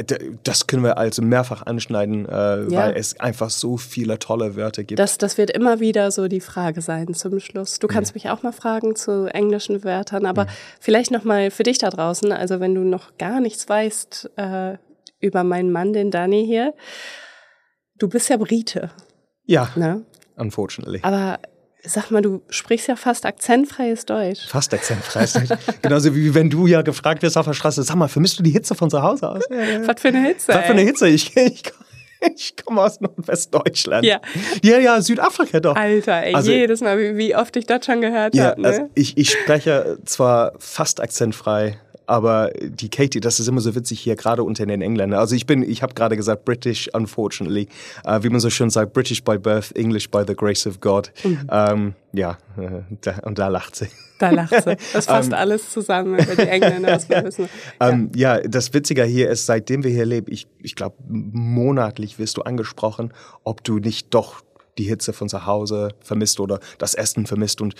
das 0.43 0.67
können 0.67 0.83
wir 0.83 0.97
also 0.97 1.21
mehrfach 1.21 1.65
anschneiden, 1.65 2.27
äh, 2.27 2.31
Ja. 2.31 2.81
weil 2.81 2.95
es 2.95 3.19
einfach 3.19 3.49
so 3.49 3.77
viele 3.77 4.19
tolle 4.19 4.55
Wörter 4.55 4.83
gibt. 4.83 4.99
Das, 4.99 5.17
das 5.17 5.37
wird 5.37 5.51
immer 5.51 5.79
wieder 5.79 6.11
so 6.11 6.27
die 6.27 6.41
Frage 6.41 6.81
sein 6.81 7.13
zum 7.13 7.39
Schluss. 7.39 7.79
Du 7.79 7.87
kannst 7.87 8.13
mich 8.13 8.29
auch 8.29 8.43
mal 8.43 8.51
fragen 8.51 8.95
zu 8.95 9.27
englischen 9.33 9.83
Wörtern, 9.83 10.25
aber 10.25 10.47
vielleicht 10.79 11.11
noch 11.11 11.23
mal 11.23 11.51
für 11.51 11.63
dich 11.63 11.77
da 11.77 11.89
draußen, 11.89 12.31
also 12.31 12.59
wenn 12.59 12.75
du 12.75 12.81
noch 12.81 13.17
gar 13.17 13.39
nichts 13.39 13.67
weißt 13.67 14.31
äh, 14.37 14.77
über 15.21 15.43
meinen 15.43 15.71
Mann, 15.71 15.93
den 15.93 16.11
Danny 16.11 16.45
hier, 16.45 16.73
du 17.97 18.09
bist 18.09 18.29
ja 18.29 18.37
Brite, 18.37 18.91
ja, 19.45 19.69
ne? 19.75 20.03
unfortunately. 20.35 20.99
Aber 21.03 21.39
sag 21.83 22.11
mal, 22.11 22.21
du 22.21 22.41
sprichst 22.49 22.87
ja 22.87 22.95
fast 22.95 23.25
akzentfreies 23.25 24.05
Deutsch. 24.05 24.45
Fast 24.47 24.73
akzentfrei. 24.73 25.25
Genauso 25.81 26.15
wie 26.15 26.33
wenn 26.35 26.49
du 26.49 26.67
ja 26.67 26.81
gefragt 26.83 27.21
wirst 27.23 27.37
auf 27.37 27.45
der 27.45 27.53
Straße, 27.53 27.81
sag 27.83 27.95
mal, 27.95 28.07
vermisst 28.07 28.37
du 28.39 28.43
die 28.43 28.51
Hitze 28.51 28.75
von 28.75 28.89
zu 28.89 29.01
Hause 29.01 29.29
aus? 29.29 29.43
Was 29.49 30.01
für 30.01 30.09
eine 30.09 30.27
Hitze. 30.27 30.49
Was 30.49 30.65
für 30.65 30.71
eine. 30.73 30.81
Hitze? 30.81 31.07
Ich, 31.07 31.35
ich, 31.35 31.63
ich 32.35 32.55
komme 32.63 32.81
aus 32.83 33.01
Nordwestdeutschland. 33.01 34.05
Ja. 34.05 34.21
Ja, 34.63 34.77
ja, 34.77 35.01
Südafrika 35.01 35.59
doch. 35.59 35.75
Alter, 35.75 36.21
ey, 36.23 36.35
Also- 36.35 36.51
jedes 36.51 36.81
Mal, 36.81 36.97
wie, 36.99 37.17
wie 37.17 37.35
oft 37.35 37.55
ich 37.55 37.65
das 37.65 37.85
schon 37.85 38.01
gehört 38.01 38.35
Ja, 38.35 38.51
habe. 38.51 38.61
Ne? 38.61 38.67
also 38.67 38.89
ich, 38.93 39.17
ich 39.17 39.31
spreche 39.31 39.97
zwar 40.05 40.53
fast 40.59 41.01
akzentfrei, 41.01 41.79
aber 42.11 42.51
die 42.59 42.89
Katie, 42.89 43.21
das 43.21 43.39
ist 43.39 43.47
immer 43.47 43.61
so 43.61 43.73
witzig 43.73 44.01
hier, 44.01 44.17
gerade 44.17 44.43
unter 44.43 44.65
den 44.65 44.81
Engländern. 44.81 45.17
Also 45.17 45.33
ich 45.33 45.45
bin, 45.45 45.63
ich 45.63 45.81
habe 45.81 45.93
gerade 45.93 46.17
gesagt, 46.17 46.43
British, 46.43 46.89
unfortunately. 46.91 47.69
Äh, 48.03 48.21
wie 48.23 48.29
man 48.29 48.41
so 48.41 48.49
schön 48.49 48.69
sagt, 48.69 48.91
British 48.91 49.23
by 49.23 49.37
birth, 49.37 49.71
English 49.77 50.09
by 50.09 50.23
the 50.27 50.35
grace 50.35 50.67
of 50.67 50.81
God. 50.81 51.13
Mhm. 51.23 51.47
Ähm, 51.49 51.93
ja, 52.11 52.37
äh, 52.57 52.81
da, 52.99 53.19
und 53.23 53.39
da 53.39 53.47
lacht 53.47 53.77
sie. 53.77 53.87
Da 54.19 54.29
lacht 54.29 54.61
sie. 54.61 54.75
Das 54.91 55.05
fasst 55.07 55.33
alles 55.33 55.69
zusammen 55.71 56.19
über 56.19 56.35
die 56.35 56.49
Engländer, 56.49 56.91
was 56.91 57.07
wir 57.07 57.23
wissen. 57.23 57.47
Ähm, 57.79 58.11
ja, 58.13 58.41
das 58.41 58.73
Witzige 58.73 59.05
hier 59.05 59.29
ist, 59.29 59.45
seitdem 59.45 59.85
wir 59.85 59.91
hier 59.91 60.05
leben, 60.05 60.27
ich, 60.29 60.47
ich 60.59 60.75
glaube, 60.75 60.97
monatlich 61.07 62.19
wirst 62.19 62.35
du 62.35 62.41
angesprochen, 62.41 63.13
ob 63.45 63.63
du 63.63 63.79
nicht 63.79 64.13
doch 64.13 64.41
die 64.81 64.87
Hitze 64.89 65.13
von 65.13 65.29
zu 65.29 65.45
Hause 65.45 65.89
vermisst 66.01 66.39
oder 66.39 66.59
das 66.79 66.93
Essen 66.95 67.25
vermisst. 67.27 67.61
Und 67.61 67.75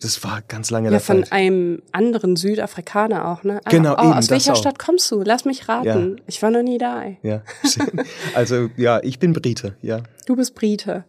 das 0.00 0.24
war 0.24 0.42
ganz 0.48 0.70
lange 0.70 0.86
Ja, 0.86 0.90
der 0.92 1.00
von 1.00 1.24
Fall. 1.24 1.38
einem 1.38 1.82
anderen 1.92 2.36
Südafrikaner 2.36 3.28
auch, 3.28 3.44
ne? 3.44 3.60
Ah, 3.64 3.70
Genau, 3.70 3.94
oh, 3.98 4.02
eben, 4.02 4.12
Aus 4.14 4.30
welcher 4.30 4.52
auch. 4.54 4.56
Stadt 4.56 4.78
kommst 4.78 5.10
du? 5.10 5.22
Lass 5.22 5.44
mich 5.44 5.68
raten. 5.68 6.16
Ja. 6.16 6.24
Ich 6.26 6.42
war 6.42 6.50
noch 6.50 6.62
nie 6.62 6.78
da. 6.78 7.02
Ey. 7.02 7.18
Ja. 7.22 7.42
Also 8.34 8.68
ja, 8.76 9.00
ich 9.02 9.18
bin 9.18 9.32
Brite, 9.32 9.76
ja. 9.82 10.02
Du 10.26 10.36
bist 10.36 10.54
Brite. 10.54 11.04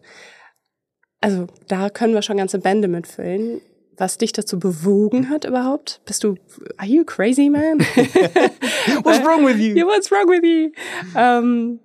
Also 1.20 1.46
da 1.68 1.90
können 1.90 2.14
wir 2.14 2.22
schon 2.22 2.36
ganze 2.38 2.58
Bände 2.58 2.88
mitfüllen. 2.88 3.60
Was 3.96 4.16
dich 4.16 4.32
dazu 4.32 4.58
bewogen 4.58 5.28
hat 5.28 5.44
überhaupt? 5.44 6.00
Bist 6.06 6.24
du, 6.24 6.36
are 6.78 6.88
you 6.88 7.04
crazy, 7.04 7.50
man? 7.50 7.78
What's 9.04 9.22
wrong 9.24 9.44
with 9.46 9.58
you? 9.58 9.74
Yeah, 9.76 9.84
what's 9.86 10.10
wrong 10.10 10.26
with 10.28 10.42
you? 10.42 10.72
Ähm, 11.14 11.80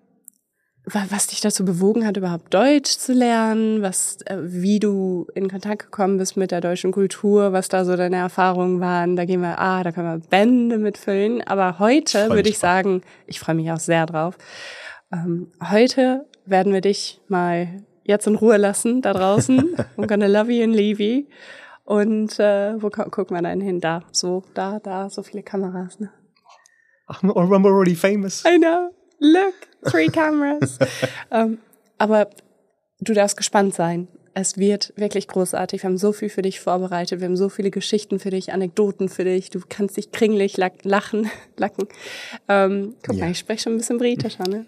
was 0.88 1.28
dich 1.28 1.42
dazu 1.42 1.66
bewogen 1.66 2.06
hat, 2.06 2.16
überhaupt 2.18 2.54
Deutsch 2.54 2.98
zu 2.98 3.14
lernen, 3.14 3.82
was, 3.82 4.18
äh, 4.26 4.38
wie 4.42 4.80
du 4.80 5.26
in 5.34 5.50
Kontakt 5.50 5.84
gekommen 5.84 6.18
bist 6.18 6.38
mit 6.38 6.52
der 6.52 6.62
deutschen 6.62 6.92
Kultur, 6.92 7.54
was 7.54 7.70
da 7.70 7.86
so 7.86 7.96
deine 7.96 8.18
Erfahrungen 8.18 8.80
waren. 8.80 9.16
Da 9.16 9.26
gehen 9.26 9.42
wir, 9.42 9.58
ah, 9.60 9.84
da 9.84 9.92
können 9.92 10.22
wir 10.22 10.28
Bände 10.30 10.78
mitfüllen. 10.78 11.42
Aber 11.48 11.80
heute 11.80 12.30
würde 12.30 12.50
ich 12.50 12.60
sagen, 12.60 13.02
ich 13.26 13.40
freue 13.40 13.56
mich 13.56 13.72
auch 13.72 13.80
sehr 13.80 14.06
drauf. 14.06 14.38
Ähm, 15.12 15.52
heute 15.72 16.26
werden 16.46 16.72
wir 16.72 16.82
dich 16.82 17.20
mal 17.28 17.84
jetzt 18.04 18.28
in 18.28 18.36
Ruhe 18.36 18.58
lassen 18.58 19.02
da 19.02 19.14
draußen. 19.14 19.76
I'm 19.98 20.08
gonna 20.08 20.28
love 20.28 20.52
you 20.52 20.64
and 20.64 20.76
leave 20.76 21.02
you. 21.02 21.24
Und 21.84 22.40
äh, 22.40 22.82
wo 22.82 22.90
gu- 22.90 23.10
gucken 23.10 23.36
wir 23.36 23.42
dann 23.42 23.62
hin? 23.62 23.80
Da, 23.80 24.02
so, 24.12 24.44
da, 24.54 24.80
da, 24.80 25.10
so 25.10 25.24
viele 25.24 25.42
Kameras. 25.44 26.00
Ne? 26.00 26.12
I'm 27.08 27.66
already 27.66 27.96
famous. 27.96 28.44
I 28.46 28.58
know. 28.58 28.92
Look, 29.20 29.54
three 29.90 30.08
cameras. 30.08 30.78
ähm, 31.32 31.60
aber 31.98 32.30
du 33.00 33.14
darfst 33.14 33.38
gespannt 33.38 33.74
sein. 33.76 34.08
Es 34.38 34.58
wird 34.58 34.92
wirklich 34.98 35.30
großartig. 35.30 35.84
Wir 35.84 35.90
haben 35.90 35.98
so 35.98 36.12
viel 36.12 36.28
für 36.28 36.42
dich 36.42 36.60
vorbereitet. 36.60 37.22
Wir 37.22 37.28
haben 37.28 37.38
so 37.38 37.48
viele 37.48 37.72
Geschichten 37.72 38.20
für 38.20 38.32
dich, 38.32 38.52
Anekdoten 38.52 39.08
für 39.08 39.24
dich. 39.24 39.50
Du 39.50 39.62
kannst 39.68 39.96
dich 39.96 40.12
kringlich 40.12 40.58
lachen, 40.58 41.30
lacken. 41.58 41.88
Ähm, 42.50 42.96
guck 43.06 43.16
Ja. 43.16 43.26
mal, 43.26 43.32
ich 43.32 43.40
spreche 43.40 43.64
schon 43.64 43.74
ein 43.76 43.78
bisschen 43.78 43.98
britischer, 43.98 44.44
ne? 44.50 44.66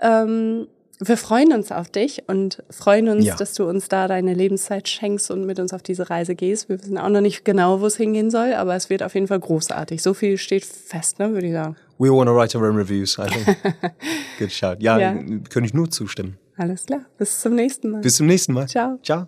Ähm, 0.00 0.66
wir 0.98 1.16
freuen 1.18 1.52
uns 1.52 1.72
auf 1.72 1.88
dich 1.90 2.24
und 2.26 2.62
freuen 2.70 3.08
uns, 3.08 3.24
Ja. 3.26 3.36
dass 3.36 3.54
du 3.54 3.66
uns 3.68 3.88
da 3.88 4.06
deine 4.08 4.34
Lebenszeit 4.34 4.88
schenkst 4.88 5.30
und 5.30 5.44
mit 5.46 5.58
uns 5.58 5.72
auf 5.74 5.82
diese 5.82 6.08
Reise 6.10 6.34
gehst. 6.34 6.68
Wir 6.70 6.80
wissen 6.80 6.98
auch 6.98 7.08
noch 7.10 7.20
nicht 7.22 7.44
genau, 7.44 7.80
wo 7.82 7.86
es 7.86 7.96
hingehen 7.96 8.30
soll, 8.30 8.52
aber 8.54 8.76
es 8.76 8.88
wird 8.90 9.02
auf 9.02 9.14
jeden 9.14 9.26
Fall 9.26 9.40
großartig. 9.40 10.02
So 10.02 10.14
viel 10.14 10.36
steht 10.38 10.64
fest, 10.64 11.18
ne, 11.18 11.32
würde 11.32 11.46
ich 11.46 11.52
sagen. 11.52 11.76
We 12.00 12.08
want 12.10 12.28
to 12.28 12.32
write 12.34 12.56
our 12.56 12.64
own 12.66 12.76
reviews, 12.76 13.18
I 13.18 13.26
think. 13.28 13.58
Good 14.38 14.50
shout. 14.52 14.76
Ja, 14.80 14.98
Ja. 14.98 15.12
kann 15.50 15.64
ich 15.64 15.74
nur 15.74 15.90
zustimmen. 15.90 16.38
Alles 16.56 16.86
klar. 16.86 17.02
Bis 17.18 17.40
zum 17.40 17.54
nächsten 17.54 17.90
Mal. 17.90 18.00
Bis 18.00 18.16
zum 18.16 18.26
nächsten 18.26 18.54
Mal. 18.54 18.66
Ciao. 18.68 18.98
Ciao. 19.02 19.26